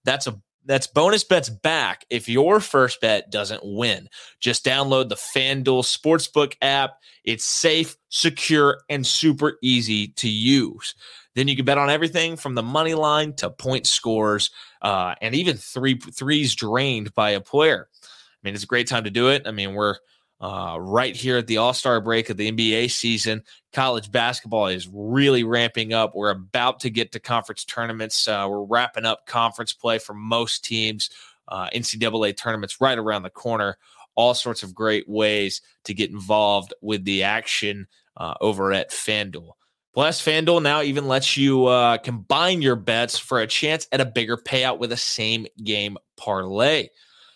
That's 0.06 0.28
a 0.28 0.40
that's 0.70 0.86
bonus 0.86 1.24
bets 1.24 1.50
back 1.50 2.06
if 2.12 2.30
your 2.30 2.60
first 2.60 3.02
bet 3.02 3.32
doesn't 3.32 3.66
win. 3.66 4.08
Just 4.40 4.64
download 4.64 5.10
the 5.10 5.16
FanDuel 5.16 5.82
Sportsbook 5.84 6.54
app. 6.62 7.00
It's 7.24 7.44
safe, 7.44 7.98
secure, 8.10 8.82
and 8.88 9.06
super 9.06 9.58
easy 9.64 10.10
to 10.10 10.30
use. 10.30 10.94
Then 11.34 11.48
you 11.48 11.56
can 11.56 11.66
bet 11.66 11.80
on 11.80 11.90
everything 11.90 12.36
from 12.36 12.54
the 12.54 12.62
money 12.62 12.94
line 12.94 13.34
to 13.38 13.50
point 13.50 13.88
scores 13.88 14.52
uh, 14.84 15.16
and 15.24 15.34
even 15.34 15.58
three 15.58 15.96
threes 15.96 16.54
drained 16.54 17.16
by 17.16 17.32
a 17.32 17.42
player. 17.42 17.90
I 18.04 18.38
mean, 18.44 18.54
it's 18.54 18.64
a 18.64 18.68
great 18.68 18.88
time 18.88 19.06
to 19.06 19.10
do 19.10 19.30
it. 19.30 19.48
I 19.48 19.52
mean, 19.52 19.74
we're 19.74 19.96
uh, 20.42 20.78
right 20.80 21.16
here 21.16 21.38
at 21.38 21.48
the 21.48 21.58
All 21.58 21.74
Star 21.74 22.00
break 22.00 22.30
of 22.30 22.38
the 22.38 22.52
NBA 22.52 22.92
season. 22.92 23.44
College 23.74 24.12
basketball 24.12 24.68
is 24.68 24.88
really 24.92 25.44
ramping 25.44 25.94
up. 25.94 26.16
We're 26.16 26.32
about 26.32 26.82
to 26.82 26.90
get 26.90 27.12
to 27.12 27.20
conference 27.20 27.66
tournaments. 27.66 28.28
Uh, 28.28 28.48
we're 28.50 28.64
wrapping 28.64 29.06
up 29.06 29.26
conference 29.26 29.74
play 29.74 30.00
for 30.00 30.14
most 30.14 30.64
teams. 30.64 31.10
Uh, 31.48 31.70
NCAA 31.74 32.38
tournaments 32.38 32.80
right 32.80 32.98
around 32.98 33.24
the 33.24 33.30
corner. 33.30 33.78
All 34.16 34.34
sorts 34.34 34.64
of 34.64 34.74
great 34.74 35.08
ways 35.08 35.62
to 35.86 35.94
get 35.94 36.10
involved 36.10 36.74
with 36.82 37.06
the 37.06 37.24
action 37.24 37.88
uh, 38.18 38.36
over 38.42 38.72
at 38.72 38.92
FanDuel. 38.92 39.54
Plus, 39.94 40.24
FanDuel 40.24 40.62
now 40.62 40.82
even 40.82 41.08
lets 41.08 41.36
you 41.36 41.66
uh, 41.66 41.98
combine 41.98 42.62
your 42.62 42.76
bets 42.76 43.18
for 43.18 43.40
a 43.40 43.48
chance 43.48 43.88
at 43.92 44.02
a 44.02 44.06
bigger 44.06 44.38
payout 44.38 44.78
with 44.78 44.92
a 44.92 44.98
same 44.98 45.48
game 45.64 45.98
parlay. 46.16 46.90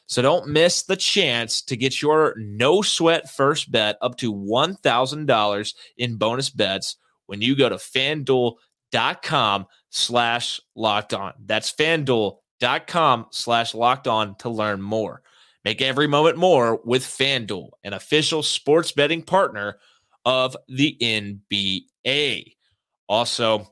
So 0.08 0.22
don't 0.22 0.50
miss 0.50 0.84
the 0.84 0.96
chance 0.96 1.62
to 1.64 1.78
get 1.78 2.02
your 2.02 2.36
no 2.38 2.82
sweat 2.82 3.32
first 3.32 3.72
bet 3.72 3.98
up 4.02 4.18
to 4.18 4.34
$1,000 4.34 5.74
in 5.98 6.18
bonus 6.18 6.50
bets 6.50 6.98
when 7.26 7.42
you 7.42 7.56
go 7.56 7.70
to 7.70 7.76
fanduel.com 7.76 9.66
slash 9.90 10.60
locked 10.76 11.14
on. 11.14 11.34
That's 11.46 11.72
fanduel.com 11.72 13.28
slash 13.32 13.74
locked 13.74 14.08
on 14.08 14.36
to 14.38 14.50
learn 14.50 14.82
more. 14.82 15.22
Make 15.64 15.82
every 15.82 16.08
moment 16.08 16.38
more 16.38 16.82
with 16.84 17.04
FanDuel, 17.04 17.70
an 17.86 17.94
official 17.94 18.44
sports 18.44 18.92
betting 18.92 19.22
partner 19.22 19.78
of 20.26 20.58
the 20.68 20.98
NBA. 21.00 22.56
Also, 23.08 23.68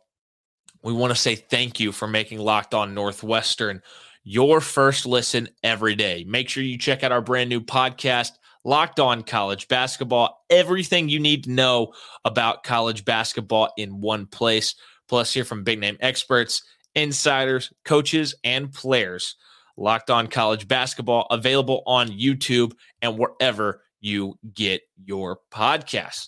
we 0.84 0.94
want 0.94 1.12
to 1.12 1.20
say 1.20 1.36
thank 1.36 1.80
you 1.80 1.92
for 1.92 2.08
making 2.08 2.40
Locked 2.40 2.74
On 2.74 2.94
Northwestern 2.94 3.82
your 4.24 4.62
first 4.62 5.06
listen 5.06 5.50
every 5.64 5.96
day. 5.96 6.26
Make 6.28 6.50
sure 6.50 6.64
you 6.64 6.78
check 6.78 7.04
out 7.04 7.12
our 7.12 7.22
brand 7.22 7.50
new 7.50 7.62
podcast, 7.62 8.32
Locked 8.64 9.00
On 9.00 9.24
College 9.24 9.68
Basketball. 9.68 10.44
Everything 10.50 11.10
you 11.10 11.20
need 11.20 11.46
to 11.46 11.52
know 11.52 11.94
about 12.26 12.64
college 12.64 13.06
basketball 13.06 13.72
in 13.78 14.02
one 14.02 14.28
place. 14.28 14.76
Plus, 15.08 15.34
hear 15.34 15.44
from 15.44 15.64
big 15.64 15.80
name 15.80 15.98
experts, 16.00 16.64
insiders, 16.96 17.74
coaches, 17.86 18.36
and 18.44 18.72
players. 18.72 19.36
Locked 19.78 20.12
On 20.12 20.28
College 20.28 20.68
Basketball 20.68 21.26
available 21.32 21.82
on 21.88 22.10
YouTube 22.10 22.74
and 23.02 23.18
wherever 23.18 23.82
you 24.00 24.38
get 24.54 24.82
your 25.04 25.40
podcasts. 25.52 26.28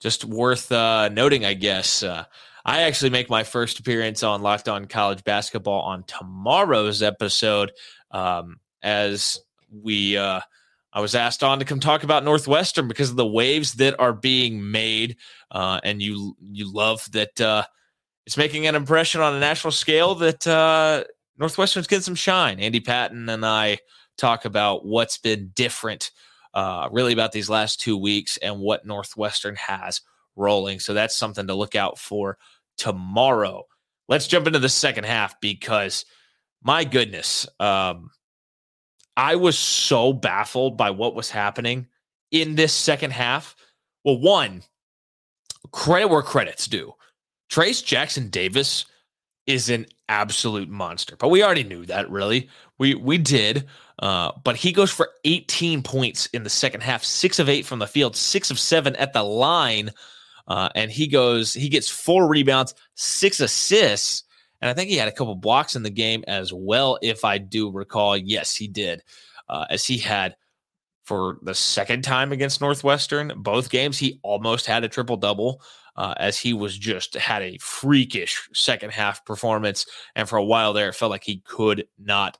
Just 0.00 0.24
worth 0.24 0.70
uh, 0.72 1.08
noting, 1.08 1.44
I 1.44 1.54
guess. 1.54 2.02
Uh, 2.02 2.24
I 2.64 2.82
actually 2.82 3.10
make 3.10 3.30
my 3.30 3.44
first 3.44 3.78
appearance 3.78 4.22
on 4.22 4.42
Locked 4.42 4.68
On 4.68 4.86
College 4.86 5.24
Basketball 5.24 5.82
on 5.82 6.04
tomorrow's 6.04 7.02
episode, 7.02 7.72
um, 8.10 8.58
as 8.82 9.38
we 9.70 10.16
uh, 10.16 10.40
I 10.92 11.00
was 11.00 11.14
asked 11.14 11.44
on 11.44 11.58
to 11.58 11.64
come 11.64 11.78
talk 11.78 12.04
about 12.04 12.24
Northwestern 12.24 12.88
because 12.88 13.10
of 13.10 13.16
the 13.16 13.26
waves 13.26 13.74
that 13.74 14.00
are 14.00 14.12
being 14.12 14.70
made, 14.70 15.16
uh, 15.50 15.78
and 15.84 16.02
you 16.02 16.36
you 16.40 16.72
love 16.72 17.06
that 17.12 17.40
uh, 17.40 17.64
it's 18.26 18.36
making 18.36 18.66
an 18.66 18.74
impression 18.74 19.20
on 19.20 19.34
a 19.34 19.40
national 19.40 19.72
scale 19.72 20.14
that 20.16 20.46
uh, 20.46 21.04
Northwestern's 21.38 21.86
getting 21.86 22.02
some 22.02 22.14
shine. 22.14 22.60
Andy 22.60 22.80
Patton 22.80 23.28
and 23.28 23.44
I 23.44 23.78
talk 24.16 24.44
about 24.44 24.84
what's 24.84 25.18
been 25.18 25.52
different, 25.54 26.10
uh, 26.56 26.88
really 26.90 27.12
about 27.12 27.32
these 27.32 27.50
last 27.50 27.80
two 27.80 27.98
weeks 27.98 28.38
and 28.38 28.58
what 28.58 28.86
Northwestern 28.86 29.54
has 29.56 30.00
rolling. 30.36 30.80
So 30.80 30.94
that's 30.94 31.14
something 31.14 31.46
to 31.48 31.54
look 31.54 31.74
out 31.74 31.98
for 31.98 32.38
tomorrow. 32.78 33.66
Let's 34.08 34.26
jump 34.26 34.46
into 34.46 34.58
the 34.58 34.70
second 34.70 35.04
half 35.04 35.38
because 35.42 36.06
my 36.62 36.84
goodness, 36.84 37.46
um, 37.60 38.10
I 39.18 39.36
was 39.36 39.58
so 39.58 40.14
baffled 40.14 40.78
by 40.78 40.90
what 40.90 41.14
was 41.14 41.30
happening 41.30 41.88
in 42.30 42.54
this 42.54 42.72
second 42.72 43.12
half. 43.12 43.54
Well, 44.02 44.18
one, 44.18 44.62
credit 45.72 46.08
where 46.08 46.22
credit's 46.22 46.66
due. 46.66 46.94
Trayce 47.50 47.84
Jackson 47.84 48.30
Davis 48.30 48.86
is 49.46 49.68
an 49.68 49.86
absolute 50.08 50.70
monster, 50.70 51.16
but 51.16 51.28
we 51.28 51.44
already 51.44 51.64
knew 51.64 51.84
that. 51.84 52.10
Really, 52.10 52.48
we 52.78 52.94
we 52.94 53.18
did. 53.18 53.66
Uh, 53.98 54.32
but 54.44 54.56
he 54.56 54.72
goes 54.72 54.90
for 54.90 55.10
18 55.24 55.82
points 55.82 56.26
in 56.26 56.42
the 56.42 56.50
second 56.50 56.82
half, 56.82 57.02
six 57.02 57.38
of 57.38 57.48
eight 57.48 57.64
from 57.64 57.78
the 57.78 57.86
field, 57.86 58.14
six 58.14 58.50
of 58.50 58.58
seven 58.58 58.94
at 58.96 59.12
the 59.12 59.22
line. 59.22 59.90
Uh, 60.46 60.68
and 60.74 60.90
he 60.90 61.06
goes, 61.06 61.52
he 61.52 61.68
gets 61.68 61.88
four 61.88 62.28
rebounds, 62.28 62.74
six 62.94 63.40
assists, 63.40 64.24
and 64.60 64.70
I 64.70 64.74
think 64.74 64.90
he 64.90 64.96
had 64.96 65.08
a 65.08 65.12
couple 65.12 65.34
blocks 65.34 65.76
in 65.76 65.82
the 65.82 65.90
game 65.90 66.24
as 66.26 66.52
well, 66.52 66.98
if 67.02 67.24
I 67.24 67.38
do 67.38 67.70
recall. 67.70 68.16
Yes, 68.16 68.54
he 68.54 68.68
did, 68.68 69.02
uh, 69.48 69.66
as 69.70 69.84
he 69.84 69.98
had 69.98 70.36
for 71.04 71.38
the 71.42 71.54
second 71.54 72.02
time 72.02 72.32
against 72.32 72.60
Northwestern. 72.60 73.32
Both 73.36 73.70
games, 73.70 73.98
he 73.98 74.18
almost 74.22 74.66
had 74.66 74.84
a 74.84 74.88
triple 74.88 75.16
double. 75.16 75.62
Uh, 75.94 76.12
as 76.18 76.38
he 76.38 76.52
was 76.52 76.76
just 76.76 77.14
had 77.14 77.40
a 77.40 77.56
freakish 77.56 78.50
second 78.52 78.92
half 78.92 79.24
performance, 79.24 79.86
and 80.14 80.28
for 80.28 80.36
a 80.36 80.44
while 80.44 80.74
there, 80.74 80.90
it 80.90 80.94
felt 80.94 81.10
like 81.10 81.24
he 81.24 81.38
could 81.46 81.86
not 81.98 82.36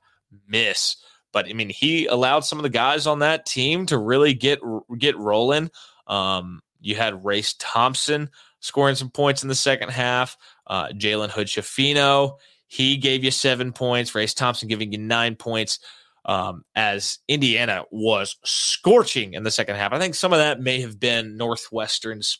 miss. 0.47 0.95
But 1.37 1.47
I 1.47 1.53
mean, 1.53 1.69
he 1.69 2.07
allowed 2.07 2.45
some 2.45 2.57
of 2.57 2.63
the 2.63 2.69
guys 2.69 3.05
on 3.05 3.19
that 3.19 3.45
team 3.45 3.85
to 3.85 3.97
really 3.99 4.33
get 4.33 4.57
get 4.97 5.15
rolling. 5.19 5.69
Um, 6.07 6.61
you 6.79 6.95
had 6.95 7.23
Race 7.23 7.53
Thompson 7.59 8.31
scoring 8.59 8.95
some 8.95 9.11
points 9.11 9.43
in 9.43 9.47
the 9.47 9.53
second 9.53 9.89
half. 9.89 10.35
Uh, 10.65 10.87
Jalen 10.87 11.29
Hood 11.29 11.45
Schifino, 11.45 12.39
he 12.65 12.97
gave 12.97 13.23
you 13.23 13.29
seven 13.29 13.71
points. 13.71 14.15
Race 14.15 14.33
Thompson 14.33 14.67
giving 14.67 14.91
you 14.91 14.97
nine 14.97 15.35
points. 15.35 15.77
Um, 16.25 16.65
as 16.73 17.19
Indiana 17.27 17.83
was 17.91 18.35
scorching 18.43 19.35
in 19.35 19.43
the 19.43 19.51
second 19.51 19.75
half. 19.75 19.93
I 19.93 19.99
think 19.99 20.15
some 20.15 20.33
of 20.33 20.39
that 20.39 20.59
may 20.59 20.81
have 20.81 20.99
been 20.99 21.37
Northwestern's 21.37 22.39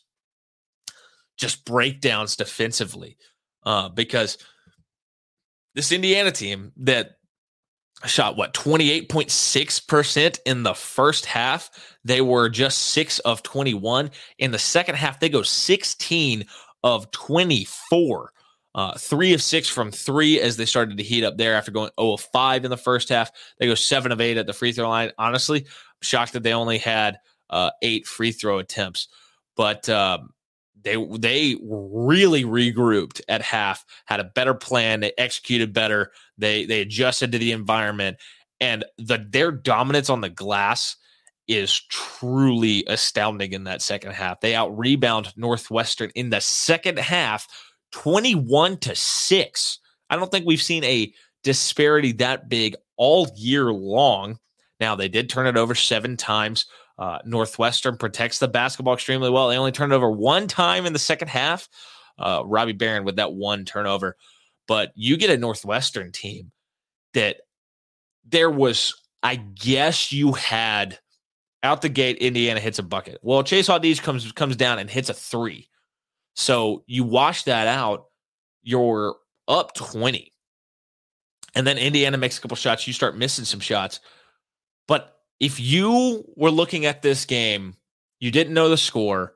just 1.36 1.64
breakdowns 1.64 2.34
defensively, 2.34 3.16
uh, 3.62 3.90
because 3.90 4.38
this 5.76 5.92
Indiana 5.92 6.32
team 6.32 6.72
that 6.78 7.17
shot 8.06 8.36
what 8.36 8.54
28.6% 8.54 10.38
in 10.46 10.62
the 10.62 10.74
first 10.74 11.26
half. 11.26 11.70
They 12.04 12.20
were 12.20 12.48
just 12.48 12.78
6 12.78 13.18
of 13.20 13.42
21 13.42 14.10
in 14.38 14.50
the 14.50 14.58
second 14.58 14.94
half. 14.94 15.18
They 15.18 15.28
go 15.28 15.42
16 15.42 16.44
of 16.84 17.10
24. 17.10 18.32
Uh, 18.74 18.96
three 18.96 19.32
of 19.32 19.42
six 19.42 19.68
from 19.68 19.90
three 19.90 20.40
as 20.40 20.56
they 20.56 20.66
started 20.66 20.98
to 20.98 21.02
heat 21.02 21.24
up 21.24 21.36
there 21.36 21.54
after 21.54 21.72
going 21.72 21.90
0 21.98 22.12
of 22.12 22.20
5 22.20 22.64
in 22.64 22.70
the 22.70 22.76
first 22.76 23.08
half. 23.08 23.32
They 23.58 23.66
go 23.66 23.74
seven 23.74 24.12
of 24.12 24.20
eight 24.20 24.36
at 24.36 24.46
the 24.46 24.52
free 24.52 24.70
throw 24.72 24.88
line. 24.88 25.10
Honestly, 25.18 25.60
I'm 25.60 25.66
shocked 26.02 26.34
that 26.34 26.44
they 26.44 26.52
only 26.52 26.78
had 26.78 27.18
uh, 27.50 27.70
eight 27.82 28.06
free 28.06 28.30
throw 28.30 28.58
attempts. 28.58 29.08
But 29.56 29.88
um, 29.88 30.30
they 30.88 31.18
they 31.18 31.56
really 31.62 32.44
regrouped 32.44 33.20
at 33.28 33.42
half, 33.42 33.84
had 34.06 34.20
a 34.20 34.30
better 34.34 34.54
plan, 34.54 35.00
they 35.00 35.12
executed 35.18 35.72
better, 35.72 36.12
they 36.38 36.64
they 36.64 36.80
adjusted 36.80 37.32
to 37.32 37.38
the 37.38 37.52
environment, 37.52 38.16
and 38.60 38.84
the 38.96 39.24
their 39.30 39.52
dominance 39.52 40.08
on 40.10 40.20
the 40.20 40.28
glass 40.28 40.96
is 41.46 41.80
truly 41.88 42.84
astounding 42.88 43.52
in 43.52 43.64
that 43.64 43.82
second 43.82 44.12
half. 44.12 44.40
They 44.40 44.54
out 44.54 44.76
rebound 44.76 45.32
Northwestern 45.36 46.10
in 46.14 46.30
the 46.30 46.40
second 46.40 46.98
half, 46.98 47.46
twenty 47.92 48.34
one 48.34 48.78
to 48.78 48.94
six. 48.94 49.78
I 50.10 50.16
don't 50.16 50.30
think 50.30 50.46
we've 50.46 50.62
seen 50.62 50.84
a 50.84 51.12
disparity 51.44 52.12
that 52.12 52.48
big 52.48 52.76
all 52.96 53.28
year 53.36 53.72
long. 53.72 54.38
Now 54.80 54.94
they 54.94 55.08
did 55.08 55.28
turn 55.28 55.46
it 55.46 55.56
over 55.56 55.74
seven 55.74 56.16
times. 56.16 56.66
Uh, 56.98 57.18
Northwestern 57.24 57.96
protects 57.96 58.38
the 58.38 58.48
basketball 58.48 58.94
extremely 58.94 59.30
well. 59.30 59.48
They 59.48 59.56
only 59.56 59.72
turned 59.72 59.92
over 59.92 60.10
one 60.10 60.48
time 60.48 60.84
in 60.84 60.92
the 60.92 60.98
second 60.98 61.28
half. 61.28 61.68
Uh, 62.18 62.42
Robbie 62.44 62.72
Beran 62.72 63.04
with 63.04 63.16
that 63.16 63.32
one 63.32 63.64
turnover. 63.64 64.16
But 64.66 64.92
you 64.94 65.16
get 65.16 65.30
a 65.30 65.38
Northwestern 65.38 66.10
team 66.10 66.50
that 67.14 67.36
there 68.24 68.50
was, 68.50 68.94
I 69.22 69.36
guess 69.36 70.12
you 70.12 70.32
had 70.32 70.98
out 71.62 71.82
the 71.82 71.88
gate, 71.88 72.18
Indiana 72.18 72.60
hits 72.60 72.78
a 72.78 72.82
bucket. 72.82 73.18
Well, 73.22 73.42
Chase 73.42 73.68
Audige 73.68 74.02
comes 74.02 74.30
comes 74.32 74.56
down 74.56 74.78
and 74.78 74.88
hits 74.88 75.08
a 75.08 75.14
three. 75.14 75.68
So 76.34 76.84
you 76.86 77.04
wash 77.04 77.44
that 77.44 77.66
out, 77.66 78.06
you're 78.62 79.16
up 79.48 79.74
20. 79.74 80.32
And 81.54 81.66
then 81.66 81.78
Indiana 81.78 82.18
makes 82.18 82.38
a 82.38 82.40
couple 82.40 82.56
shots. 82.56 82.86
You 82.86 82.92
start 82.92 83.16
missing 83.16 83.44
some 83.44 83.60
shots. 83.60 83.98
But 84.86 85.17
if 85.40 85.60
you 85.60 86.24
were 86.36 86.50
looking 86.50 86.86
at 86.86 87.02
this 87.02 87.24
game, 87.24 87.74
you 88.20 88.30
didn't 88.30 88.54
know 88.54 88.68
the 88.68 88.76
score, 88.76 89.34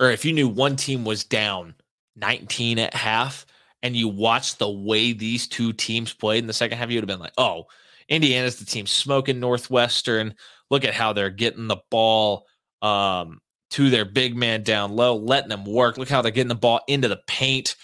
or 0.00 0.10
if 0.10 0.24
you 0.24 0.32
knew 0.32 0.48
one 0.48 0.76
team 0.76 1.04
was 1.04 1.24
down 1.24 1.74
19 2.16 2.78
at 2.78 2.94
half, 2.94 3.46
and 3.82 3.94
you 3.94 4.08
watched 4.08 4.58
the 4.58 4.70
way 4.70 5.12
these 5.12 5.46
two 5.46 5.72
teams 5.72 6.12
played 6.12 6.38
in 6.38 6.46
the 6.46 6.52
second 6.52 6.78
half, 6.78 6.90
you 6.90 6.96
would 6.96 7.08
have 7.08 7.18
been 7.18 7.22
like, 7.22 7.34
oh, 7.36 7.66
Indiana's 8.08 8.56
the 8.56 8.64
team 8.64 8.86
smoking 8.86 9.40
Northwestern. 9.40 10.34
Look 10.70 10.84
at 10.84 10.94
how 10.94 11.12
they're 11.12 11.30
getting 11.30 11.68
the 11.68 11.82
ball 11.90 12.46
um, 12.80 13.40
to 13.70 13.90
their 13.90 14.06
big 14.06 14.36
man 14.36 14.62
down 14.62 14.96
low, 14.96 15.16
letting 15.16 15.50
them 15.50 15.64
work. 15.64 15.98
Look 15.98 16.08
how 16.08 16.22
they're 16.22 16.32
getting 16.32 16.48
the 16.48 16.54
ball 16.54 16.80
into 16.88 17.08
the 17.08 17.20
paint 17.26 17.76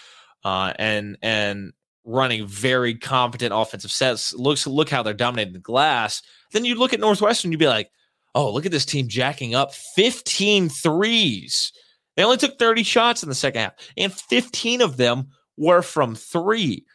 uh, 0.43 0.73
and 0.77 1.17
and 1.21 1.73
running 2.03 2.47
very 2.47 2.95
competent 2.95 3.53
offensive 3.53 3.91
sets. 3.91 4.33
Looks 4.33 4.65
look 4.65 4.89
how 4.89 5.03
they're 5.03 5.13
dominating 5.13 5.53
the 5.53 5.59
glass. 5.59 6.21
Then 6.51 6.65
you 6.65 6.75
look 6.75 6.93
at 6.93 6.99
Northwestern, 6.99 7.51
you'd 7.51 7.59
be 7.59 7.67
like, 7.67 7.91
oh, 8.35 8.51
look 8.51 8.65
at 8.65 8.71
this 8.71 8.85
team 8.85 9.07
jacking 9.07 9.55
up 9.55 9.73
15 9.73 10.69
threes. 10.69 11.71
They 12.15 12.23
only 12.23 12.37
took 12.37 12.59
30 12.59 12.83
shots 12.83 13.23
in 13.23 13.29
the 13.29 13.35
second 13.35 13.61
half, 13.61 13.73
and 13.97 14.13
15 14.13 14.81
of 14.81 14.97
them 14.97 15.29
were 15.57 15.81
from 15.81 16.15
three. 16.15 16.85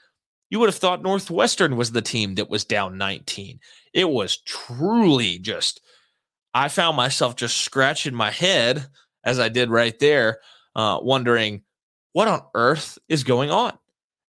You 0.50 0.60
would 0.60 0.68
have 0.68 0.76
thought 0.76 1.02
Northwestern 1.02 1.76
was 1.76 1.92
the 1.92 2.02
team 2.02 2.36
that 2.36 2.50
was 2.50 2.64
down 2.64 2.98
19. 2.98 3.58
It 3.92 4.08
was 4.08 4.38
truly 4.38 5.38
just, 5.38 5.80
I 6.54 6.68
found 6.68 6.96
myself 6.96 7.36
just 7.36 7.58
scratching 7.58 8.14
my 8.14 8.30
head 8.30 8.86
as 9.25 9.40
I 9.40 9.48
did 9.48 9.70
right 9.70 9.98
there, 9.98 10.38
uh, 10.75 10.98
wondering 11.02 11.62
what 12.12 12.28
on 12.28 12.42
earth 12.54 12.98
is 13.08 13.25
going 13.25 13.50
on? 13.50 13.76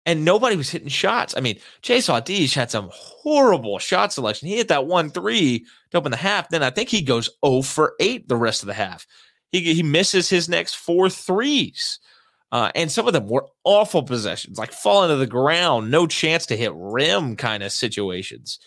And 0.08 0.24
nobody 0.24 0.56
was 0.56 0.70
hitting 0.70 0.88
shots. 0.88 1.36
I 1.38 1.42
mean, 1.42 1.60
Chase 1.82 2.08
Audige 2.08 2.56
had 2.56 2.72
some 2.72 2.90
horrible 2.94 3.78
shot 3.78 4.14
selection. 4.14 4.48
He 4.48 4.56
hit 4.56 4.70
that 4.70 4.88
one 4.88 5.12
three 5.12 5.66
to 5.92 5.98
open 5.98 6.12
the 6.12 6.18
half. 6.18 6.50
Then 6.50 6.64
I 6.64 6.70
think 6.70 6.88
he 6.90 7.02
goes 7.02 7.30
0 7.46 7.62
for 7.62 7.94
8 8.00 8.28
the 8.30 8.38
rest 8.38 8.64
of 8.64 8.68
the 8.68 8.74
half. 8.74 9.06
He, 9.52 9.74
he 9.74 9.84
misses 9.84 10.30
his 10.30 10.48
next 10.48 10.76
four 10.76 11.10
threes. 11.10 12.00
Uh, 12.52 12.72
and 12.76 12.90
some 12.90 13.06
of 13.08 13.14
them 13.14 13.28
were 13.28 13.46
awful 13.66 14.02
possessions, 14.02 14.58
like 14.58 14.72
falling 14.72 15.10
to 15.10 15.18
the 15.18 15.28
ground, 15.28 15.92
no 15.92 16.08
chance 16.08 16.46
to 16.46 16.56
hit 16.56 16.72
rim 16.74 17.36
kind 17.36 17.62
of 17.62 17.74
situations. 17.74 18.60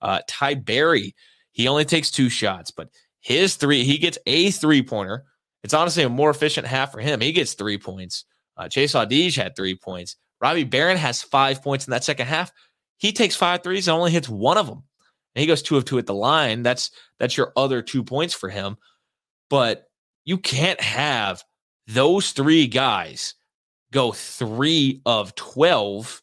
Uh, 0.00 0.20
Ty 0.26 0.54
Berry, 0.54 1.14
he 1.52 1.68
only 1.68 1.84
takes 1.84 2.10
two 2.10 2.30
shots, 2.30 2.70
but 2.70 2.88
his 3.20 3.56
three, 3.56 3.84
he 3.84 3.98
gets 3.98 4.18
a 4.26 4.50
three 4.50 4.82
pointer. 4.82 5.26
It's 5.62 5.74
honestly 5.74 6.04
a 6.04 6.08
more 6.08 6.30
efficient 6.30 6.66
half 6.66 6.92
for 6.92 7.00
him. 7.00 7.20
He 7.20 7.32
gets 7.32 7.52
three 7.52 7.76
points. 7.76 8.24
Uh, 8.56 8.68
Chase 8.68 8.94
Audige 8.94 9.36
had 9.36 9.54
three 9.54 9.74
points. 9.74 10.16
Robbie 10.40 10.64
Beran 10.64 10.96
has 10.96 11.22
five 11.22 11.62
points 11.62 11.86
in 11.86 11.90
that 11.92 12.04
second 12.04 12.26
half. 12.26 12.52
He 12.98 13.12
takes 13.12 13.36
five 13.36 13.62
threes 13.62 13.88
and 13.88 13.96
only 13.96 14.10
hits 14.10 14.28
one 14.28 14.58
of 14.58 14.66
them. 14.66 14.82
And 15.34 15.40
he 15.40 15.46
goes 15.46 15.62
two 15.62 15.76
of 15.76 15.84
two 15.84 15.98
at 15.98 16.06
the 16.06 16.14
line. 16.14 16.62
That's 16.62 16.90
that's 17.18 17.36
your 17.36 17.52
other 17.56 17.82
two 17.82 18.02
points 18.02 18.34
for 18.34 18.48
him. 18.48 18.76
But 19.50 19.88
you 20.24 20.38
can't 20.38 20.80
have 20.80 21.42
those 21.86 22.32
three 22.32 22.66
guys 22.66 23.34
go 23.92 24.12
three 24.12 25.00
of 25.06 25.34
12 25.36 26.22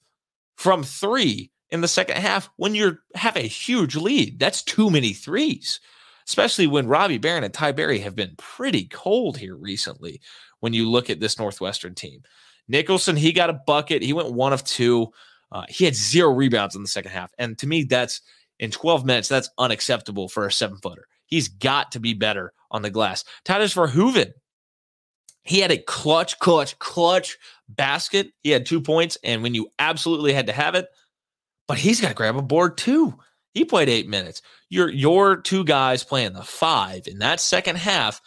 from 0.57 0.83
three 0.83 1.51
in 1.71 1.81
the 1.81 1.87
second 1.87 2.17
half 2.17 2.49
when 2.57 2.75
you 2.75 2.97
have 3.15 3.35
a 3.35 3.41
huge 3.41 3.95
lead. 3.95 4.39
That's 4.39 4.61
too 4.61 4.89
many 4.89 5.13
threes, 5.13 5.79
especially 6.27 6.67
when 6.67 6.87
Robbie 6.87 7.17
Beran 7.17 7.43
and 7.43 7.53
Ty 7.53 7.71
Berry 7.73 7.99
have 7.99 8.15
been 8.15 8.35
pretty 8.37 8.85
cold 8.85 9.37
here 9.37 9.55
recently 9.55 10.21
when 10.59 10.73
you 10.73 10.89
look 10.89 11.09
at 11.09 11.19
this 11.19 11.39
Northwestern 11.39 11.95
team. 11.95 12.21
Nicholson, 12.67 13.15
he 13.15 13.31
got 13.31 13.49
a 13.49 13.59
bucket. 13.65 14.01
He 14.01 14.13
went 14.13 14.33
one 14.33 14.53
of 14.53 14.63
two. 14.63 15.11
Uh, 15.51 15.65
he 15.69 15.85
had 15.85 15.95
zero 15.95 16.31
rebounds 16.31 16.75
in 16.75 16.81
the 16.81 16.87
second 16.87 17.11
half. 17.11 17.31
And 17.37 17.57
to 17.59 17.67
me, 17.67 17.83
that's 17.83 18.21
in 18.59 18.71
12 18.71 19.05
minutes, 19.05 19.27
that's 19.27 19.49
unacceptable 19.57 20.29
for 20.29 20.45
a 20.45 20.51
seven 20.51 20.77
footer. 20.77 21.07
He's 21.25 21.47
got 21.47 21.91
to 21.93 21.99
be 21.99 22.13
better 22.13 22.53
on 22.71 22.81
the 22.81 22.89
glass. 22.89 23.23
Tydus 23.45 23.75
Verhoeven, 23.75 24.31
he 25.43 25.59
had 25.59 25.71
a 25.71 25.77
clutch, 25.77 26.39
clutch, 26.39 26.77
clutch 26.79 27.37
basket. 27.67 28.31
He 28.43 28.51
had 28.51 28.65
two 28.65 28.81
points. 28.81 29.17
And 29.23 29.43
when 29.43 29.53
you 29.53 29.69
absolutely 29.79 30.33
had 30.33 30.47
to 30.47 30.53
have 30.53 30.75
it, 30.75 30.87
but 31.67 31.77
he's 31.77 32.01
got 32.01 32.09
to 32.09 32.13
grab 32.13 32.35
a 32.35 32.41
board 32.41 32.77
too. 32.77 33.17
He 33.53 33.65
played 33.65 33.89
eight 33.89 34.07
minutes. 34.07 34.41
Your 34.69 34.89
your 34.89 35.37
two 35.37 35.63
guys 35.63 36.03
playing 36.03 36.33
the 36.33 36.43
five 36.43 37.07
in 37.07 37.19
that 37.19 37.39
second 37.39 37.77
half 37.77 38.19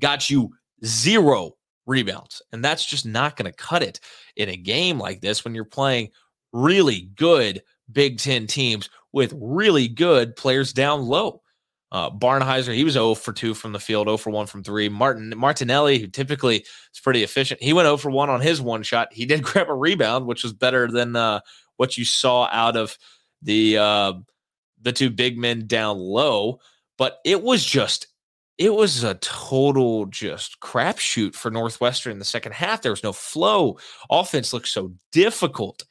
got 0.00 0.30
you 0.30 0.50
zero 0.84 1.52
rebounds. 1.86 2.42
And 2.52 2.64
that's 2.64 2.84
just 2.84 3.06
not 3.06 3.36
going 3.36 3.50
to 3.50 3.56
cut 3.56 3.82
it 3.82 4.00
in 4.36 4.48
a 4.48 4.56
game 4.56 4.98
like 4.98 5.20
this 5.20 5.44
when 5.44 5.54
you're 5.54 5.64
playing 5.64 6.10
really 6.52 7.10
good 7.16 7.62
Big 7.90 8.18
Ten 8.18 8.46
teams 8.46 8.88
with 9.12 9.34
really 9.38 9.88
good 9.88 10.36
players 10.36 10.72
down 10.72 11.02
low. 11.02 11.42
Uh, 11.90 12.08
Barnhizer, 12.10 12.74
he 12.74 12.84
was 12.84 12.94
0 12.94 13.14
for 13.14 13.34
2 13.34 13.52
from 13.52 13.72
the 13.72 13.78
field, 13.78 14.06
0 14.06 14.16
for 14.16 14.30
1 14.30 14.46
from 14.46 14.64
3. 14.64 14.88
Martin 14.88 15.34
Martinelli, 15.36 15.98
who 15.98 16.06
typically 16.06 16.56
is 16.56 17.00
pretty 17.02 17.22
efficient, 17.22 17.62
he 17.62 17.74
went 17.74 17.84
0 17.84 17.98
for 17.98 18.10
1 18.10 18.30
on 18.30 18.40
his 18.40 18.62
one 18.62 18.82
shot. 18.82 19.12
He 19.12 19.26
did 19.26 19.42
grab 19.42 19.68
a 19.68 19.74
rebound, 19.74 20.26
which 20.26 20.42
was 20.42 20.54
better 20.54 20.88
than 20.88 21.16
uh, 21.16 21.40
what 21.76 21.98
you 21.98 22.06
saw 22.06 22.48
out 22.50 22.76
of 22.76 22.96
the 23.42 23.76
uh, 23.76 24.12
the 24.80 24.92
two 24.92 25.10
big 25.10 25.36
men 25.36 25.66
down 25.66 25.98
low. 25.98 26.60
But 26.96 27.18
it 27.24 27.42
was 27.42 27.64
just 27.64 28.06
it 28.58 28.74
was 28.74 29.02
a 29.02 29.14
total 29.14 30.06
just 30.06 30.60
crapshoot 30.60 31.34
for 31.34 31.50
Northwestern 31.50 32.12
in 32.12 32.18
the 32.18 32.24
second 32.24 32.52
half. 32.52 32.82
There 32.82 32.92
was 32.92 33.02
no 33.02 33.12
flow. 33.12 33.78
Offense 34.10 34.52
looked 34.52 34.68
so 34.68 34.92
difficult. 35.10 35.84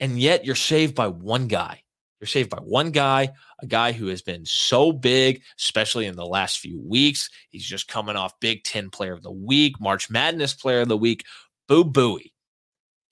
And 0.00 0.18
yet 0.18 0.44
you're 0.44 0.54
saved 0.54 0.94
by 0.94 1.08
one 1.08 1.46
guy. 1.46 1.82
You're 2.20 2.28
saved 2.28 2.50
by 2.50 2.58
one 2.58 2.90
guy, 2.90 3.30
a 3.60 3.66
guy 3.66 3.92
who 3.92 4.06
has 4.06 4.22
been 4.22 4.46
so 4.46 4.92
big, 4.92 5.42
especially 5.58 6.06
in 6.06 6.16
the 6.16 6.24
last 6.24 6.58
few 6.58 6.80
weeks. 6.80 7.28
He's 7.50 7.66
just 7.66 7.86
coming 7.86 8.16
off 8.16 8.40
Big 8.40 8.64
Ten 8.64 8.88
Player 8.88 9.12
of 9.12 9.22
the 9.22 9.30
Week, 9.30 9.78
March 9.78 10.08
Madness 10.08 10.54
Player 10.54 10.80
of 10.80 10.88
the 10.88 10.96
Week, 10.96 11.24
Boo 11.68 11.84
Buie. 11.84 12.32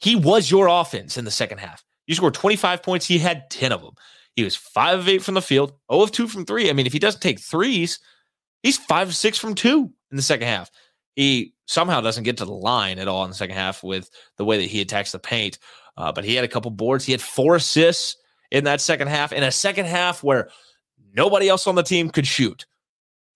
He 0.01 0.17
was 0.17 0.51
your 0.51 0.67
offense 0.67 1.19
in 1.19 1.25
the 1.27 1.31
second 1.31 1.59
half. 1.59 1.85
You 2.07 2.15
scored 2.15 2.35
25 2.35 2.83
points. 2.83 3.07
He 3.07 3.19
had 3.19 3.51
10 3.51 3.71
of 3.71 3.83
them. 3.83 3.95
He 4.35 4.45
was 4.45 4.57
five 4.57 4.99
of 4.99 5.09
eight 5.09 5.23
from 5.23 5.35
the 5.35 5.43
field, 5.43 5.73
0 5.93 6.05
of 6.05 6.13
two 6.13 6.27
from 6.27 6.47
three. 6.47 6.71
I 6.71 6.73
mean, 6.73 6.87
if 6.87 6.93
he 6.93 6.99
doesn't 6.99 7.21
take 7.21 7.39
threes, 7.39 7.99
He's 8.63 8.77
five 8.77 9.15
six 9.15 9.39
from 9.39 9.55
two 9.55 9.91
in 10.11 10.17
the 10.17 10.23
second 10.23 10.47
half. 10.47 10.71
He 11.17 11.55
somehow 11.67 12.01
doesn't 12.01 12.25
get 12.25 12.37
to 12.39 12.45
the 12.45 12.53
line 12.53 12.99
at 12.99 13.09
all 13.09 13.25
in 13.25 13.31
the 13.31 13.37
second 13.37 13.57
half 13.57 13.83
with 13.83 14.11
the 14.37 14.45
way 14.45 14.59
that 14.59 14.71
he 14.71 14.81
attacks 14.81 15.13
the 15.13 15.19
paint. 15.19 15.59
Uh, 15.97 16.13
but 16.13 16.25
he 16.25 16.35
had 16.35 16.45
a 16.45 16.49
couple 16.49 16.71
boards. 16.71 17.05
He 17.05 17.13
had 17.13 17.21
four 17.21 17.57
assists 17.57 18.17
in 18.51 18.65
that 18.65 18.81
second 18.81 19.09
half. 19.09 19.33
In 19.33 19.43
a 19.43 19.53
second 19.53 19.87
half 19.87 20.23
where 20.23 20.49
nobody 21.15 21.49
else 21.49 21.67
on 21.67 21.75
the 21.75 21.83
team 21.83 22.09
could 22.09 22.27
shoot, 22.27 22.67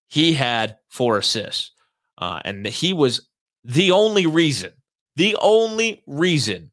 he 0.09 0.33
had 0.33 0.79
four 0.89 1.19
assists. 1.19 1.73
Uh, 2.19 2.41
and 2.45 2.67
he 2.67 2.93
was 2.93 3.29
the 3.65 3.91
only 3.91 4.27
reason, 4.27 4.73
the 5.17 5.37
only 5.41 6.03
reason 6.07 6.71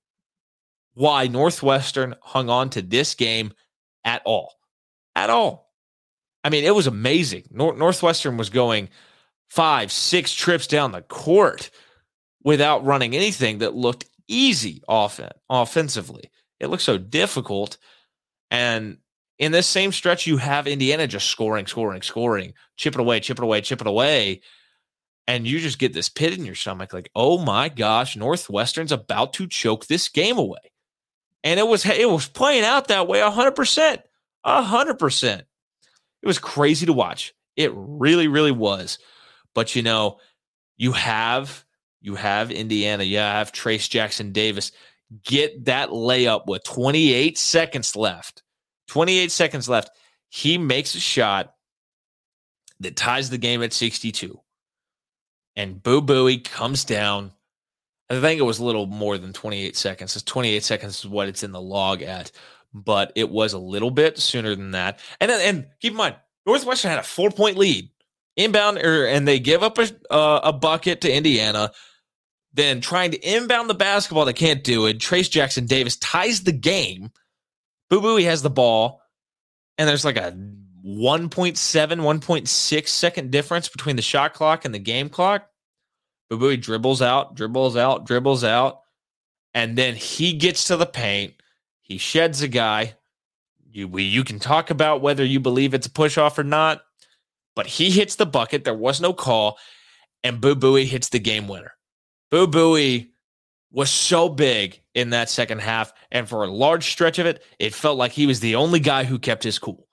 why 0.93 1.27
Northwestern 1.27 2.15
hung 2.21 2.49
on 2.49 2.69
to 2.69 2.81
this 2.81 3.15
game 3.15 3.51
at 4.05 4.21
all. 4.25 4.53
At 5.15 5.29
all. 5.29 5.62
I 6.43 6.49
mean, 6.49 6.63
it 6.63 6.75
was 6.75 6.87
amazing. 6.87 7.43
Nor- 7.51 7.75
Northwestern 7.75 8.37
was 8.37 8.49
going 8.49 8.89
five, 9.49 9.91
six 9.91 10.33
trips 10.33 10.67
down 10.67 10.91
the 10.91 11.01
court 11.01 11.69
without 12.43 12.85
running 12.85 13.15
anything 13.15 13.59
that 13.59 13.75
looked 13.75 14.05
easy 14.27 14.81
offen- 14.87 15.29
offensively. 15.49 16.31
It 16.59 16.67
looked 16.67 16.83
so 16.83 16.97
difficult. 16.97 17.77
And 18.51 18.97
in 19.39 19.51
this 19.51 19.67
same 19.67 19.91
stretch, 19.91 20.27
you 20.27 20.37
have 20.37 20.67
Indiana 20.67 21.07
just 21.07 21.27
scoring, 21.27 21.67
scoring, 21.67 22.01
scoring, 22.01 22.53
chip 22.77 22.95
it 22.95 22.99
away, 22.99 23.19
chip 23.19 23.37
it 23.37 23.43
away, 23.43 23.61
chip 23.61 23.81
it 23.81 23.87
away. 23.87 24.41
And 25.27 25.47
you 25.47 25.59
just 25.59 25.79
get 25.79 25.93
this 25.93 26.09
pit 26.09 26.33
in 26.33 26.45
your 26.45 26.55
stomach 26.55 26.93
like, 26.93 27.09
oh 27.15 27.37
my 27.37 27.69
gosh, 27.69 28.15
Northwestern's 28.15 28.91
about 28.91 29.33
to 29.33 29.47
choke 29.47 29.87
this 29.87 30.09
game 30.09 30.37
away. 30.37 30.71
And 31.43 31.59
it 31.59 31.67
was 31.67 31.85
it 31.85 32.09
was 32.09 32.27
playing 32.27 32.63
out 32.63 32.87
that 32.87 33.07
way 33.07 33.19
100%. 33.19 33.99
100%. 34.45 35.41
It 36.23 36.27
was 36.27 36.39
crazy 36.39 36.87
to 36.87 36.93
watch. 36.93 37.35
It 37.55 37.71
really, 37.75 38.27
really 38.27 38.51
was. 38.51 38.97
But 39.53 39.75
you 39.75 39.83
know, 39.83 40.19
you 40.77 40.93
have 40.93 41.63
you 42.01 42.15
have 42.15 42.49
Indiana, 42.49 43.03
you 43.03 43.17
have 43.17 43.51
Trayce 43.51 43.87
Jackson 43.89 44.31
Davis 44.31 44.71
get 45.23 45.65
that 45.65 45.89
layup 45.89 46.47
with 46.47 46.63
28 46.63 47.37
seconds 47.37 47.95
left. 47.95 48.41
28 48.87 49.31
seconds 49.31 49.69
left. 49.69 49.91
He 50.29 50.57
makes 50.57 50.95
a 50.95 50.99
shot 50.99 51.53
that 52.79 52.95
ties 52.95 53.29
the 53.29 53.37
game 53.37 53.61
at 53.61 53.73
62. 53.73 54.39
And 55.55 55.81
Boo 55.83 56.01
Buie 56.01 56.43
comes 56.43 56.83
down. 56.83 57.31
I 58.09 58.19
think 58.19 58.39
it 58.39 58.43
was 58.43 58.59
a 58.59 58.65
little 58.65 58.87
more 58.87 59.17
than 59.17 59.33
28 59.33 59.75
seconds. 59.77 60.15
It's 60.15 60.23
28 60.23 60.63
seconds 60.63 60.99
is 60.99 61.07
what 61.07 61.27
it's 61.27 61.43
in 61.43 61.51
the 61.51 61.61
log 61.61 62.01
at 62.01 62.31
but 62.73 63.11
it 63.15 63.29
was 63.29 63.53
a 63.53 63.59
little 63.59 63.91
bit 63.91 64.17
sooner 64.17 64.55
than 64.55 64.71
that. 64.71 64.99
And 65.19 65.31
and 65.31 65.67
keep 65.79 65.91
in 65.91 65.97
mind, 65.97 66.15
Northwestern 66.45 66.89
had 66.89 66.99
a 66.99 67.03
four 67.03 67.29
point 67.29 67.57
lead 67.57 67.89
inbound, 68.35 68.77
or, 68.79 69.03
er, 69.03 69.07
and 69.07 69.27
they 69.27 69.39
give 69.39 69.63
up 69.63 69.77
a 69.77 69.89
uh, 70.11 70.41
a 70.43 70.53
bucket 70.53 71.01
to 71.01 71.13
Indiana. 71.13 71.71
Then 72.55 72.81
trying 72.81 73.11
to 73.11 73.19
inbound 73.19 73.67
the 73.67 73.73
basketball, 73.73 74.25
they 74.25 74.33
can't 74.33 74.63
do 74.63 74.85
it. 74.85 74.99
Trayce 74.99 75.29
Jackson 75.29 75.65
Davis 75.65 75.97
ties 75.97 76.43
the 76.43 76.51
game. 76.51 77.09
Boo 77.89 77.99
Boo, 77.99 78.15
he 78.15 78.25
has 78.25 78.43
the 78.43 78.49
ball, 78.49 79.01
and 79.77 79.89
there's 79.89 80.05
like 80.05 80.17
a 80.17 80.37
1.7, 80.85 81.55
1.6 81.57 82.87
second 82.87 83.31
difference 83.31 83.69
between 83.69 83.95
the 83.95 84.01
shot 84.01 84.33
clock 84.33 84.65
and 84.65 84.73
the 84.73 84.79
game 84.79 85.09
clock. 85.09 85.47
Boo 86.29 86.37
Buie 86.37 86.61
dribbles 86.61 87.01
out, 87.01 87.35
dribbles 87.35 87.75
out, 87.75 88.05
dribbles 88.05 88.43
out, 88.43 88.81
and 89.53 89.77
then 89.77 89.95
he 89.95 90.33
gets 90.33 90.65
to 90.65 90.77
the 90.77 90.85
paint 90.85 91.33
he 91.93 91.99
sheds 91.99 92.41
a 92.41 92.47
guy. 92.47 92.95
You 93.71 93.87
we, 93.87 94.01
you 94.01 94.23
can 94.23 94.39
talk 94.39 94.71
about 94.71 95.01
whether 95.01 95.23
you 95.23 95.39
believe 95.39 95.75
it's 95.75 95.85
a 95.85 95.91
push 95.91 96.17
off 96.17 96.39
or 96.39 96.43
not, 96.43 96.81
but 97.55 97.67
he 97.67 97.91
hits 97.91 98.15
the 98.15 98.25
bucket. 98.25 98.63
There 98.63 98.73
was 98.73 98.99
no 98.99 99.13
call, 99.13 99.59
and 100.23 100.41
Boo 100.41 100.55
Buie 100.55 100.85
hits 100.85 101.09
the 101.09 101.19
game 101.19 101.47
winner. 101.47 101.73
Boo 102.31 102.47
Buie 102.47 103.11
was 103.71 103.91
so 103.91 104.27
big 104.27 104.81
in 104.95 105.11
that 105.11 105.29
second 105.29 105.61
half, 105.61 105.93
and 106.11 106.27
for 106.27 106.43
a 106.43 106.51
large 106.51 106.91
stretch 106.91 107.19
of 107.19 107.27
it, 107.27 107.43
it 107.59 107.75
felt 107.75 107.99
like 107.99 108.11
he 108.11 108.25
was 108.25 108.39
the 108.39 108.55
only 108.55 108.79
guy 108.79 109.03
who 109.03 109.19
kept 109.19 109.43
his 109.43 109.59
cool. 109.59 109.87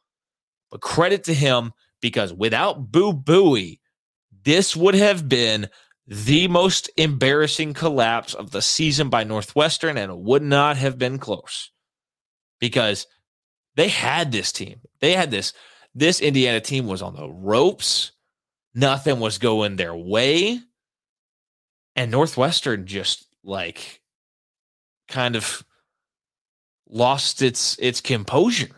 But 0.70 0.80
credit 0.80 1.24
to 1.24 1.34
him 1.34 1.72
because 2.00 2.32
without 2.32 2.90
Boo 2.90 3.12
Buie, 3.12 3.78
this 4.42 4.74
would 4.74 4.94
have 4.94 5.28
been 5.28 5.68
the 6.06 6.48
most 6.48 6.88
embarrassing 6.96 7.74
collapse 7.74 8.32
of 8.32 8.52
the 8.52 8.62
season 8.62 9.10
by 9.10 9.22
Northwestern, 9.22 9.98
and 9.98 10.10
it 10.10 10.18
would 10.18 10.42
not 10.42 10.78
have 10.78 10.96
been 10.96 11.18
close 11.18 11.70
because 12.60 13.06
they 13.74 13.88
had 13.88 14.32
this 14.32 14.52
team. 14.52 14.80
They 15.00 15.12
had 15.12 15.30
this. 15.30 15.52
This 15.94 16.20
Indiana 16.20 16.60
team 16.60 16.86
was 16.86 17.02
on 17.02 17.16
the 17.16 17.28
ropes. 17.28 18.12
Nothing 18.74 19.18
was 19.18 19.38
going 19.38 19.76
their 19.76 19.94
way. 19.94 20.60
And 21.96 22.10
Northwestern 22.10 22.86
just 22.86 23.26
like 23.42 24.00
kind 25.08 25.34
of 25.34 25.64
lost 26.88 27.42
its 27.42 27.76
its 27.78 28.00
composure. 28.00 28.70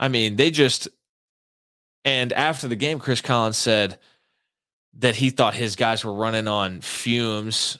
I 0.00 0.08
mean, 0.08 0.36
they 0.36 0.50
just 0.50 0.88
and 2.04 2.32
after 2.32 2.66
the 2.68 2.76
game, 2.76 2.98
Chris 2.98 3.20
Collins 3.20 3.56
said 3.56 3.98
that 4.98 5.16
he 5.16 5.30
thought 5.30 5.54
his 5.54 5.76
guys 5.76 6.04
were 6.04 6.14
running 6.14 6.48
on 6.48 6.80
fumes, 6.80 7.78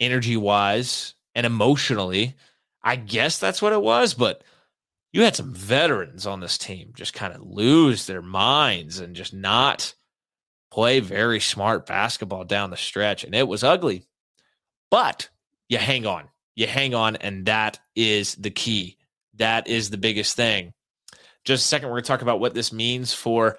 energy 0.00 0.36
wise 0.36 1.14
and 1.34 1.46
emotionally. 1.46 2.34
I 2.86 2.94
guess 2.94 3.40
that's 3.40 3.60
what 3.60 3.72
it 3.72 3.82
was, 3.82 4.14
but 4.14 4.44
you 5.12 5.22
had 5.22 5.34
some 5.34 5.52
veterans 5.52 6.24
on 6.24 6.38
this 6.38 6.56
team 6.56 6.92
just 6.94 7.14
kind 7.14 7.34
of 7.34 7.40
lose 7.42 8.06
their 8.06 8.22
minds 8.22 9.00
and 9.00 9.16
just 9.16 9.34
not 9.34 9.92
play 10.70 11.00
very 11.00 11.40
smart 11.40 11.86
basketball 11.86 12.44
down 12.44 12.70
the 12.70 12.76
stretch. 12.76 13.24
And 13.24 13.34
it 13.34 13.48
was 13.48 13.64
ugly, 13.64 14.04
but 14.88 15.28
you 15.68 15.78
hang 15.78 16.06
on, 16.06 16.28
you 16.54 16.68
hang 16.68 16.94
on. 16.94 17.16
And 17.16 17.46
that 17.46 17.80
is 17.96 18.36
the 18.36 18.50
key. 18.50 18.98
That 19.34 19.66
is 19.66 19.90
the 19.90 19.98
biggest 19.98 20.36
thing. 20.36 20.72
Just 21.44 21.64
a 21.64 21.66
second, 21.66 21.88
we're 21.88 21.94
going 21.94 22.04
to 22.04 22.08
talk 22.08 22.22
about 22.22 22.38
what 22.38 22.54
this 22.54 22.72
means 22.72 23.12
for 23.12 23.58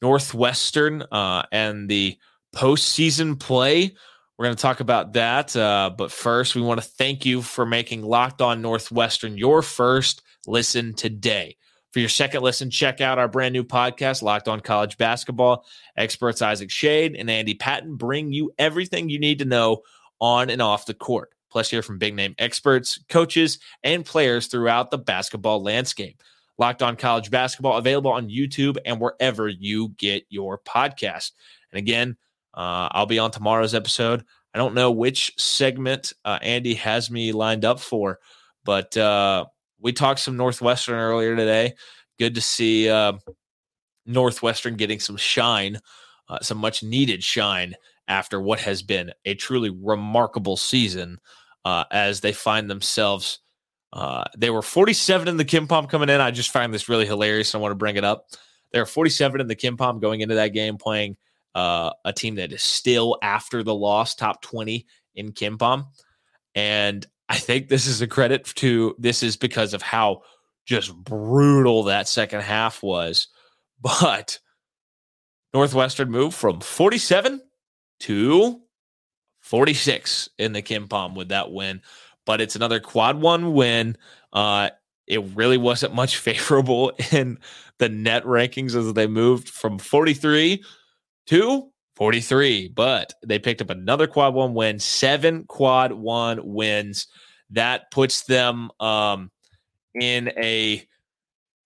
Northwestern 0.00 1.02
uh, 1.10 1.42
and 1.50 1.88
the 1.88 2.18
postseason 2.54 3.36
play. 3.36 3.96
We're 4.40 4.46
going 4.46 4.56
to 4.56 4.62
talk 4.62 4.80
about 4.80 5.12
that. 5.12 5.54
Uh, 5.54 5.90
but 5.94 6.10
first, 6.10 6.54
we 6.54 6.62
want 6.62 6.80
to 6.80 6.88
thank 6.88 7.26
you 7.26 7.42
for 7.42 7.66
making 7.66 8.00
Locked 8.00 8.40
On 8.40 8.62
Northwestern 8.62 9.36
your 9.36 9.60
first 9.60 10.22
listen 10.46 10.94
today. 10.94 11.58
For 11.92 12.00
your 12.00 12.08
second 12.08 12.40
listen, 12.40 12.70
check 12.70 13.02
out 13.02 13.18
our 13.18 13.28
brand 13.28 13.52
new 13.52 13.64
podcast, 13.64 14.22
Locked 14.22 14.48
On 14.48 14.58
College 14.60 14.96
Basketball. 14.96 15.66
Experts 15.98 16.40
Isaac 16.40 16.70
Shade 16.70 17.16
and 17.16 17.28
Andy 17.28 17.52
Patton 17.52 17.96
bring 17.96 18.32
you 18.32 18.50
everything 18.58 19.10
you 19.10 19.18
need 19.18 19.40
to 19.40 19.44
know 19.44 19.82
on 20.22 20.48
and 20.48 20.62
off 20.62 20.86
the 20.86 20.94
court. 20.94 21.34
Plus, 21.50 21.68
hear 21.68 21.82
from 21.82 21.98
big 21.98 22.14
name 22.14 22.34
experts, 22.38 22.98
coaches, 23.10 23.58
and 23.84 24.06
players 24.06 24.46
throughout 24.46 24.90
the 24.90 24.96
basketball 24.96 25.62
landscape. 25.62 26.22
Locked 26.56 26.82
On 26.82 26.96
College 26.96 27.30
Basketball 27.30 27.76
available 27.76 28.10
on 28.10 28.30
YouTube 28.30 28.78
and 28.86 28.98
wherever 29.02 29.48
you 29.48 29.90
get 29.98 30.24
your 30.30 30.56
podcast. 30.56 31.32
And 31.72 31.78
again, 31.78 32.16
uh, 32.54 32.88
I'll 32.92 33.06
be 33.06 33.18
on 33.18 33.30
tomorrow's 33.30 33.74
episode. 33.74 34.24
I 34.54 34.58
don't 34.58 34.74
know 34.74 34.90
which 34.90 35.32
segment 35.38 36.12
uh, 36.24 36.38
Andy 36.42 36.74
has 36.74 37.10
me 37.10 37.32
lined 37.32 37.64
up 37.64 37.78
for, 37.80 38.18
but 38.64 38.96
uh, 38.96 39.44
we 39.80 39.92
talked 39.92 40.20
some 40.20 40.36
Northwestern 40.36 40.96
earlier 40.96 41.36
today. 41.36 41.74
Good 42.18 42.34
to 42.34 42.40
see 42.40 42.88
uh, 42.88 43.12
Northwestern 44.06 44.76
getting 44.76 45.00
some 45.00 45.16
shine, 45.16 45.78
uh, 46.28 46.40
some 46.40 46.58
much 46.58 46.82
needed 46.82 47.22
shine 47.22 47.74
after 48.08 48.40
what 48.40 48.60
has 48.60 48.82
been 48.82 49.12
a 49.24 49.34
truly 49.34 49.70
remarkable 49.70 50.56
season 50.56 51.18
uh, 51.64 51.84
as 51.90 52.20
they 52.20 52.32
find 52.32 52.68
themselves. 52.68 53.38
Uh, 53.92 54.24
they 54.36 54.50
were 54.50 54.62
47 54.62 55.28
in 55.28 55.36
the 55.36 55.44
KenPom 55.44 55.88
coming 55.88 56.08
in. 56.08 56.20
I 56.20 56.30
just 56.30 56.52
find 56.52 56.74
this 56.74 56.88
really 56.88 57.06
hilarious. 57.06 57.54
I 57.54 57.58
want 57.58 57.72
to 57.72 57.76
bring 57.76 57.96
it 57.96 58.04
up. 58.04 58.26
They're 58.72 58.86
47 58.86 59.40
in 59.40 59.46
the 59.46 59.56
KenPom 59.56 60.00
going 60.00 60.20
into 60.20 60.36
that 60.36 60.48
game, 60.48 60.76
playing 60.76 61.16
uh, 61.54 61.90
a 62.04 62.12
team 62.12 62.36
that 62.36 62.52
is 62.52 62.62
still 62.62 63.18
after 63.22 63.62
the 63.62 63.74
loss, 63.74 64.14
top 64.14 64.42
20 64.42 64.86
in 65.14 65.32
KenPom. 65.32 65.86
And 66.54 67.06
I 67.28 67.36
think 67.36 67.68
this 67.68 67.86
is 67.86 68.02
a 68.02 68.06
credit 68.06 68.44
to 68.56 68.94
this 68.98 69.22
is 69.22 69.36
because 69.36 69.74
of 69.74 69.82
how 69.82 70.22
just 70.66 70.94
brutal 70.94 71.84
that 71.84 72.08
second 72.08 72.42
half 72.42 72.82
was. 72.82 73.28
But 73.82 74.40
Northwestern 75.54 76.10
moved 76.10 76.36
from 76.36 76.60
47 76.60 77.40
to 78.00 78.60
46 79.40 80.28
in 80.38 80.52
the 80.52 80.60
KenPom 80.60 81.14
with 81.14 81.30
that 81.30 81.50
win. 81.50 81.80
But 82.26 82.42
it's 82.42 82.56
another 82.56 82.78
quad 82.78 83.22
one 83.22 83.54
win. 83.54 83.96
Uh, 84.34 84.68
it 85.06 85.22
really 85.34 85.56
wasn't 85.56 85.94
much 85.94 86.16
favorable 86.18 86.92
in 87.10 87.38
the 87.78 87.88
net 87.88 88.24
rankings 88.24 88.74
as 88.74 88.92
they 88.92 89.06
moved 89.06 89.48
from 89.48 89.78
43 89.78 90.62
to 91.26 91.70
43, 91.96 92.68
but 92.74 93.12
they 93.24 93.38
picked 93.38 93.60
up 93.60 93.70
another 93.70 94.06
quad 94.06 94.34
one 94.34 94.54
win, 94.54 94.78
seven 94.78 95.44
quad 95.44 95.92
one 95.92 96.40
wins. 96.42 97.06
That 97.50 97.90
puts 97.90 98.22
them 98.22 98.70
um, 98.80 99.30
in 100.00 100.32
a 100.36 100.86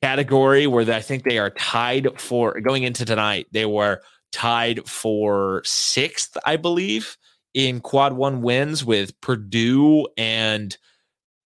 category 0.03 0.67
where 0.67 0.90
I 0.93 1.01
think 1.01 1.25
they 1.25 1.38
are 1.38 1.51
tied 1.51 2.21
for 2.21 2.61
going 2.61 2.83
into 2.83 3.05
tonight. 3.05 3.47
They 3.53 3.67
were 3.67 4.03
tied 4.33 4.87
for 4.88 5.62
sixth, 5.64 6.37
I 6.45 6.57
believe, 6.57 7.17
in 7.55 7.81
quad 7.81 8.14
one 8.14 8.43
wins 8.43 8.85
with 8.85 9.19
Purdue 9.21 10.09
and 10.17 10.77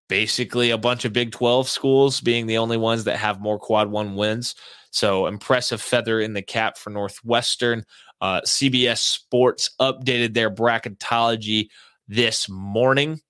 basically 0.08 0.70
a 0.70 0.78
bunch 0.78 1.04
of 1.04 1.12
Big 1.12 1.30
12 1.32 1.68
schools 1.68 2.20
being 2.20 2.46
the 2.46 2.58
only 2.58 2.78
ones 2.78 3.04
that 3.04 3.18
have 3.18 3.40
more 3.40 3.58
quad 3.58 3.90
one 3.90 4.16
wins. 4.16 4.54
So 4.90 5.26
impressive 5.26 5.80
feather 5.80 6.20
in 6.20 6.32
the 6.32 6.42
cap 6.42 6.78
for 6.78 6.90
Northwestern. 6.90 7.84
Uh, 8.20 8.40
CBS 8.42 8.98
Sports 8.98 9.70
updated 9.80 10.34
their 10.34 10.50
bracketology 10.50 11.68
this 12.08 12.48
morning. 12.48 13.20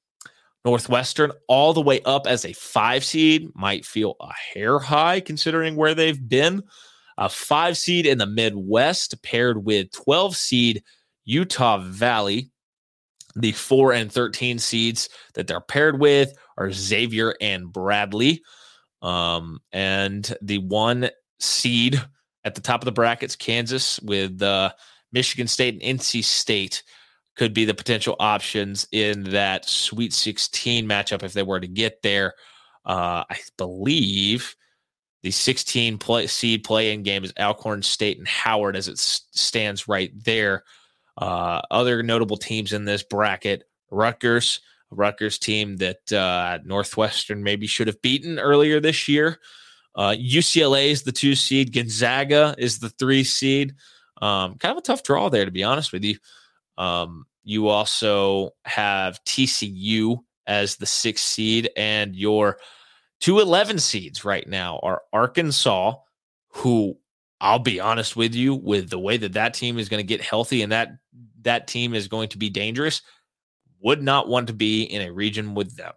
Northwestern 0.64 1.32
all 1.46 1.72
the 1.72 1.80
way 1.80 2.00
up 2.02 2.26
as 2.26 2.44
a 2.44 2.52
five 2.52 3.04
seed 3.04 3.48
might 3.54 3.86
feel 3.86 4.16
a 4.20 4.32
hair 4.32 4.78
high 4.78 5.20
considering 5.20 5.76
where 5.76 5.94
they've 5.94 6.28
been. 6.28 6.62
A 7.16 7.28
five 7.28 7.76
seed 7.76 8.06
in 8.06 8.18
the 8.18 8.26
Midwest 8.26 9.22
paired 9.22 9.64
with 9.64 9.90
12 9.92 10.36
seed 10.36 10.82
Utah 11.24 11.78
Valley. 11.78 12.50
The 13.34 13.52
four 13.52 13.92
and 13.92 14.10
13 14.10 14.58
seeds 14.58 15.08
that 15.34 15.46
they're 15.46 15.60
paired 15.60 16.00
with 16.00 16.32
are 16.56 16.72
Xavier 16.72 17.34
and 17.40 17.72
Bradley. 17.72 18.42
Um, 19.02 19.60
and 19.72 20.36
the 20.42 20.58
one 20.58 21.10
seed 21.40 22.02
at 22.44 22.54
the 22.54 22.60
top 22.60 22.80
of 22.80 22.84
the 22.84 22.92
brackets, 22.92 23.36
Kansas 23.36 24.00
with 24.00 24.40
uh, 24.42 24.72
Michigan 25.12 25.46
State 25.46 25.80
and 25.82 25.98
NC 25.98 26.24
State 26.24 26.82
could 27.36 27.54
be 27.54 27.64
the 27.64 27.74
potential 27.74 28.16
options 28.18 28.86
in 28.90 29.22
that 29.24 29.68
Sweet 29.68 30.12
16 30.12 30.86
matchup 30.86 31.22
if 31.22 31.32
they 31.32 31.42
were 31.42 31.60
to 31.60 31.68
get 31.68 32.02
there. 32.02 32.34
Uh, 32.84 33.24
I 33.30 33.38
believe 33.56 34.56
the 35.22 35.30
16 35.30 35.98
play, 35.98 36.26
seed 36.26 36.64
play 36.64 36.92
in 36.92 37.02
game 37.02 37.24
is 37.24 37.32
Alcorn 37.38 37.82
State 37.82 38.18
and 38.18 38.26
Howard 38.26 38.76
as 38.76 38.88
it 38.88 38.98
stands 38.98 39.88
right 39.88 40.12
there. 40.24 40.64
Uh, 41.16 41.60
other 41.70 42.02
notable 42.02 42.36
teams 42.36 42.72
in 42.72 42.84
this 42.84 43.02
bracket 43.02 43.64
Rutgers, 43.90 44.60
Rutgers 44.90 45.38
team 45.38 45.76
that 45.78 46.12
uh, 46.12 46.58
Northwestern 46.64 47.42
maybe 47.42 47.66
should 47.66 47.88
have 47.88 48.00
beaten 48.02 48.38
earlier 48.38 48.80
this 48.80 49.08
year. 49.08 49.38
Uh, 49.98 50.14
UCLA 50.16 50.90
is 50.90 51.02
the 51.02 51.10
two 51.10 51.34
seed. 51.34 51.72
Gonzaga 51.72 52.54
is 52.56 52.78
the 52.78 52.88
three 52.88 53.24
seed. 53.24 53.74
Um, 54.22 54.54
kind 54.54 54.70
of 54.70 54.78
a 54.78 54.82
tough 54.82 55.02
draw 55.02 55.28
there, 55.28 55.44
to 55.44 55.50
be 55.50 55.64
honest 55.64 55.92
with 55.92 56.04
you. 56.04 56.16
Um, 56.78 57.26
you 57.42 57.66
also 57.66 58.52
have 58.64 59.22
TCU 59.24 60.18
as 60.46 60.76
the 60.76 60.86
sixth 60.86 61.24
seed, 61.24 61.70
and 61.76 62.14
your 62.14 62.58
two 63.20 63.40
11 63.40 63.80
seeds 63.80 64.24
right 64.24 64.48
now 64.48 64.78
are 64.84 65.02
Arkansas, 65.12 65.94
who 66.50 66.96
I'll 67.40 67.58
be 67.58 67.80
honest 67.80 68.14
with 68.14 68.36
you, 68.36 68.54
with 68.54 68.90
the 68.90 69.00
way 69.00 69.16
that 69.16 69.32
that 69.32 69.54
team 69.54 69.80
is 69.80 69.88
going 69.88 70.00
to 70.00 70.06
get 70.06 70.22
healthy 70.22 70.62
and 70.62 70.70
that 70.70 70.90
that 71.42 71.66
team 71.66 71.92
is 71.92 72.06
going 72.06 72.28
to 72.28 72.38
be 72.38 72.50
dangerous, 72.50 73.02
would 73.80 74.02
not 74.02 74.28
want 74.28 74.46
to 74.46 74.52
be 74.52 74.84
in 74.84 75.02
a 75.02 75.12
region 75.12 75.54
with 75.54 75.76
them. 75.76 75.94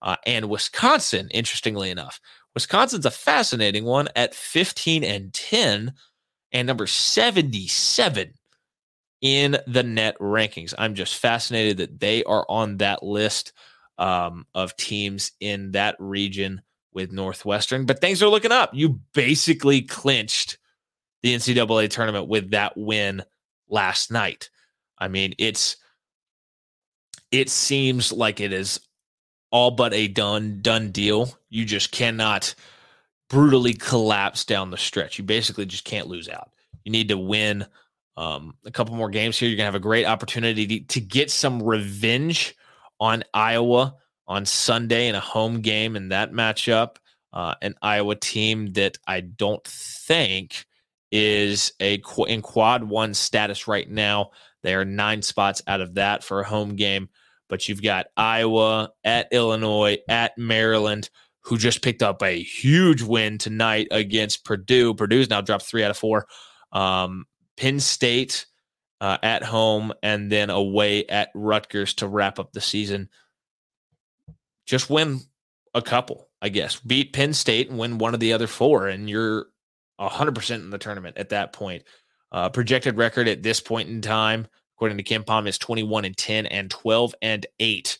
Uh, 0.00 0.16
and 0.26 0.48
Wisconsin, 0.48 1.28
interestingly 1.30 1.90
enough, 1.90 2.20
Wisconsin's 2.54 3.06
a 3.06 3.10
fascinating 3.10 3.84
one 3.84 4.08
at 4.14 4.34
15 4.34 5.04
and 5.04 5.32
10 5.32 5.92
and 6.52 6.66
number 6.66 6.86
77 6.86 8.34
in 9.22 9.56
the 9.66 9.82
net 9.82 10.18
rankings. 10.18 10.74
I'm 10.76 10.94
just 10.94 11.16
fascinated 11.16 11.78
that 11.78 12.00
they 12.00 12.24
are 12.24 12.44
on 12.48 12.78
that 12.78 13.02
list 13.02 13.52
um, 13.98 14.46
of 14.54 14.76
teams 14.76 15.32
in 15.40 15.72
that 15.72 15.96
region 15.98 16.60
with 16.92 17.12
Northwestern. 17.12 17.86
But 17.86 18.00
things 18.00 18.22
are 18.22 18.28
looking 18.28 18.52
up. 18.52 18.70
You 18.74 19.00
basically 19.14 19.82
clinched 19.82 20.58
the 21.22 21.34
NCAA 21.34 21.88
tournament 21.88 22.28
with 22.28 22.50
that 22.50 22.76
win 22.76 23.22
last 23.68 24.10
night. 24.10 24.50
I 24.98 25.08
mean, 25.08 25.34
it's 25.38 25.76
it 27.30 27.48
seems 27.48 28.12
like 28.12 28.40
it 28.40 28.52
is 28.52 28.80
all 29.52 29.70
but 29.70 29.94
a 29.94 30.08
done 30.08 30.58
done 30.62 30.90
deal. 30.90 31.38
You 31.50 31.64
just 31.64 31.92
cannot 31.92 32.54
brutally 33.30 33.74
collapse 33.74 34.44
down 34.44 34.70
the 34.70 34.76
stretch. 34.76 35.18
You 35.18 35.24
basically 35.24 35.66
just 35.66 35.84
can't 35.84 36.08
lose 36.08 36.28
out. 36.28 36.50
You 36.84 36.90
need 36.90 37.08
to 37.08 37.18
win 37.18 37.66
um, 38.16 38.54
a 38.66 38.70
couple 38.72 38.96
more 38.96 39.10
games 39.10 39.38
here. 39.38 39.48
You're 39.48 39.56
gonna 39.56 39.66
have 39.66 39.74
a 39.76 39.80
great 39.80 40.06
opportunity 40.06 40.66
to, 40.66 40.80
to 40.80 41.00
get 41.00 41.30
some 41.30 41.62
revenge 41.62 42.56
on 42.98 43.22
Iowa 43.32 43.94
on 44.26 44.46
Sunday 44.46 45.08
in 45.08 45.14
a 45.14 45.20
home 45.20 45.60
game 45.60 45.94
in 45.94 46.08
that 46.08 46.32
matchup. 46.32 46.96
Uh, 47.32 47.54
an 47.62 47.74
Iowa 47.80 48.16
team 48.16 48.72
that 48.72 48.98
I 49.06 49.20
don't 49.20 49.64
think 49.64 50.66
is 51.10 51.72
a 51.80 51.98
qu- 51.98 52.24
in 52.24 52.42
quad 52.42 52.84
one 52.84 53.14
status 53.14 53.68
right 53.68 53.88
now. 53.88 54.30
They 54.62 54.74
are 54.74 54.84
nine 54.84 55.22
spots 55.22 55.62
out 55.66 55.80
of 55.80 55.94
that 55.94 56.22
for 56.24 56.40
a 56.40 56.48
home 56.48 56.76
game 56.76 57.08
but 57.52 57.68
you've 57.68 57.82
got 57.82 58.06
Iowa 58.16 58.92
at 59.04 59.28
Illinois 59.30 59.98
at 60.08 60.38
Maryland, 60.38 61.10
who 61.40 61.58
just 61.58 61.82
picked 61.82 62.02
up 62.02 62.22
a 62.22 62.42
huge 62.42 63.02
win 63.02 63.36
tonight 63.36 63.88
against 63.90 64.46
Purdue. 64.46 64.94
Purdue's 64.94 65.28
now 65.28 65.42
dropped 65.42 65.66
three 65.66 65.84
out 65.84 65.90
of 65.90 65.98
four. 65.98 66.26
Um, 66.72 67.26
Penn 67.58 67.78
State 67.78 68.46
uh, 69.02 69.18
at 69.22 69.42
home 69.42 69.92
and 70.02 70.32
then 70.32 70.48
away 70.48 71.04
at 71.04 71.28
Rutgers 71.34 71.92
to 71.96 72.08
wrap 72.08 72.38
up 72.38 72.54
the 72.54 72.62
season. 72.62 73.10
Just 74.64 74.88
win 74.88 75.20
a 75.74 75.82
couple, 75.82 76.30
I 76.40 76.48
guess. 76.48 76.80
Beat 76.80 77.12
Penn 77.12 77.34
State 77.34 77.68
and 77.68 77.78
win 77.78 77.98
one 77.98 78.14
of 78.14 78.20
the 78.20 78.32
other 78.32 78.46
four, 78.46 78.88
and 78.88 79.10
you're 79.10 79.48
100% 80.00 80.54
in 80.54 80.70
the 80.70 80.78
tournament 80.78 81.18
at 81.18 81.28
that 81.28 81.52
point. 81.52 81.84
Uh, 82.32 82.48
projected 82.48 82.96
record 82.96 83.28
at 83.28 83.42
this 83.42 83.60
point 83.60 83.90
in 83.90 84.00
time, 84.00 84.46
according 84.82 84.98
to 84.98 85.04
KenPom, 85.04 85.46
is 85.46 85.58
21 85.58 86.06
and 86.06 86.16
10 86.16 86.46
and 86.46 86.68
12 86.68 87.14
and 87.22 87.46
8 87.60 87.98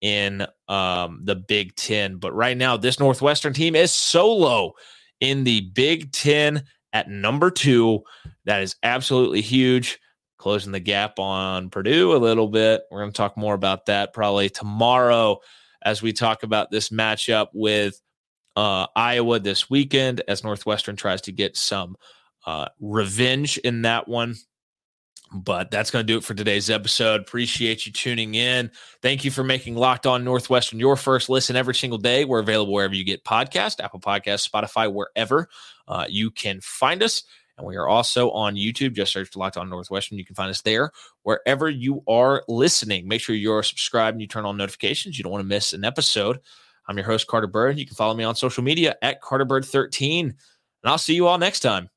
in 0.00 0.44
um, 0.66 1.20
the 1.22 1.36
Big 1.36 1.76
Ten. 1.76 2.16
But 2.16 2.34
right 2.34 2.56
now, 2.56 2.76
this 2.76 2.98
Northwestern 2.98 3.52
team 3.52 3.76
is 3.76 3.92
so 3.92 4.34
low 4.34 4.72
in 5.20 5.44
the 5.44 5.60
Big 5.60 6.10
Ten 6.10 6.64
at 6.92 7.08
number 7.08 7.52
two. 7.52 8.02
That 8.46 8.62
is 8.62 8.74
absolutely 8.82 9.42
huge. 9.42 10.00
Closing 10.36 10.72
the 10.72 10.80
gap 10.80 11.20
on 11.20 11.70
Purdue 11.70 12.16
a 12.16 12.18
little 12.18 12.48
bit. 12.48 12.82
We're 12.90 13.02
going 13.02 13.12
to 13.12 13.16
talk 13.16 13.36
more 13.36 13.54
about 13.54 13.86
that 13.86 14.12
probably 14.12 14.50
tomorrow 14.50 15.38
as 15.84 16.02
we 16.02 16.12
talk 16.12 16.42
about 16.42 16.72
this 16.72 16.88
matchup 16.88 17.46
with 17.54 18.00
uh, 18.56 18.88
Iowa 18.96 19.38
this 19.38 19.70
weekend 19.70 20.20
as 20.26 20.42
Northwestern 20.42 20.96
tries 20.96 21.20
to 21.22 21.32
get 21.32 21.56
some 21.56 21.94
uh, 22.44 22.66
revenge 22.80 23.56
in 23.58 23.82
that 23.82 24.08
one. 24.08 24.34
But 25.34 25.72
that's 25.72 25.90
going 25.90 26.06
to 26.06 26.12
do 26.12 26.16
it 26.16 26.22
for 26.22 26.32
today's 26.32 26.70
episode. 26.70 27.20
Appreciate 27.20 27.86
you 27.86 27.92
tuning 27.92 28.36
in. 28.36 28.70
Thank 29.02 29.24
you 29.24 29.32
for 29.32 29.42
making 29.42 29.74
Locked 29.74 30.06
On 30.06 30.22
Northwestern 30.22 30.78
your 30.78 30.94
first 30.94 31.28
listen 31.28 31.56
every 31.56 31.74
single 31.74 31.98
day. 31.98 32.24
We're 32.24 32.38
available 32.38 32.72
wherever 32.72 32.94
you 32.94 33.02
get 33.02 33.24
podcast, 33.24 33.82
Apple 33.82 33.98
Podcast, 33.98 34.48
Spotify, 34.48 34.92
wherever 34.92 35.48
uh, 35.88 36.06
you 36.08 36.30
can 36.30 36.60
find 36.60 37.02
us. 37.02 37.24
And 37.58 37.66
we 37.66 37.74
are 37.76 37.88
also 37.88 38.30
on 38.30 38.54
YouTube. 38.54 38.94
Just 38.94 39.12
search 39.12 39.34
Locked 39.34 39.56
On 39.56 39.68
Northwestern. 39.68 40.18
You 40.18 40.24
can 40.24 40.36
find 40.36 40.50
us 40.50 40.62
there. 40.62 40.92
Wherever 41.24 41.68
you 41.68 42.04
are 42.06 42.44
listening, 42.46 43.08
make 43.08 43.20
sure 43.20 43.34
you're 43.34 43.64
subscribed 43.64 44.14
and 44.14 44.20
you 44.20 44.28
turn 44.28 44.44
on 44.44 44.56
notifications. 44.56 45.18
You 45.18 45.24
don't 45.24 45.32
want 45.32 45.42
to 45.42 45.48
miss 45.48 45.72
an 45.72 45.84
episode. 45.84 46.38
I'm 46.86 46.96
your 46.96 47.06
host, 47.06 47.26
Carter 47.26 47.48
Bird. 47.48 47.76
You 47.76 47.86
can 47.86 47.96
follow 47.96 48.14
me 48.14 48.22
on 48.22 48.36
social 48.36 48.62
media 48.62 48.94
at 49.02 49.20
CarterBird13. 49.20 50.20
And 50.20 50.34
I'll 50.84 50.98
see 50.98 51.14
you 51.14 51.26
all 51.26 51.38
next 51.38 51.60
time. 51.60 51.90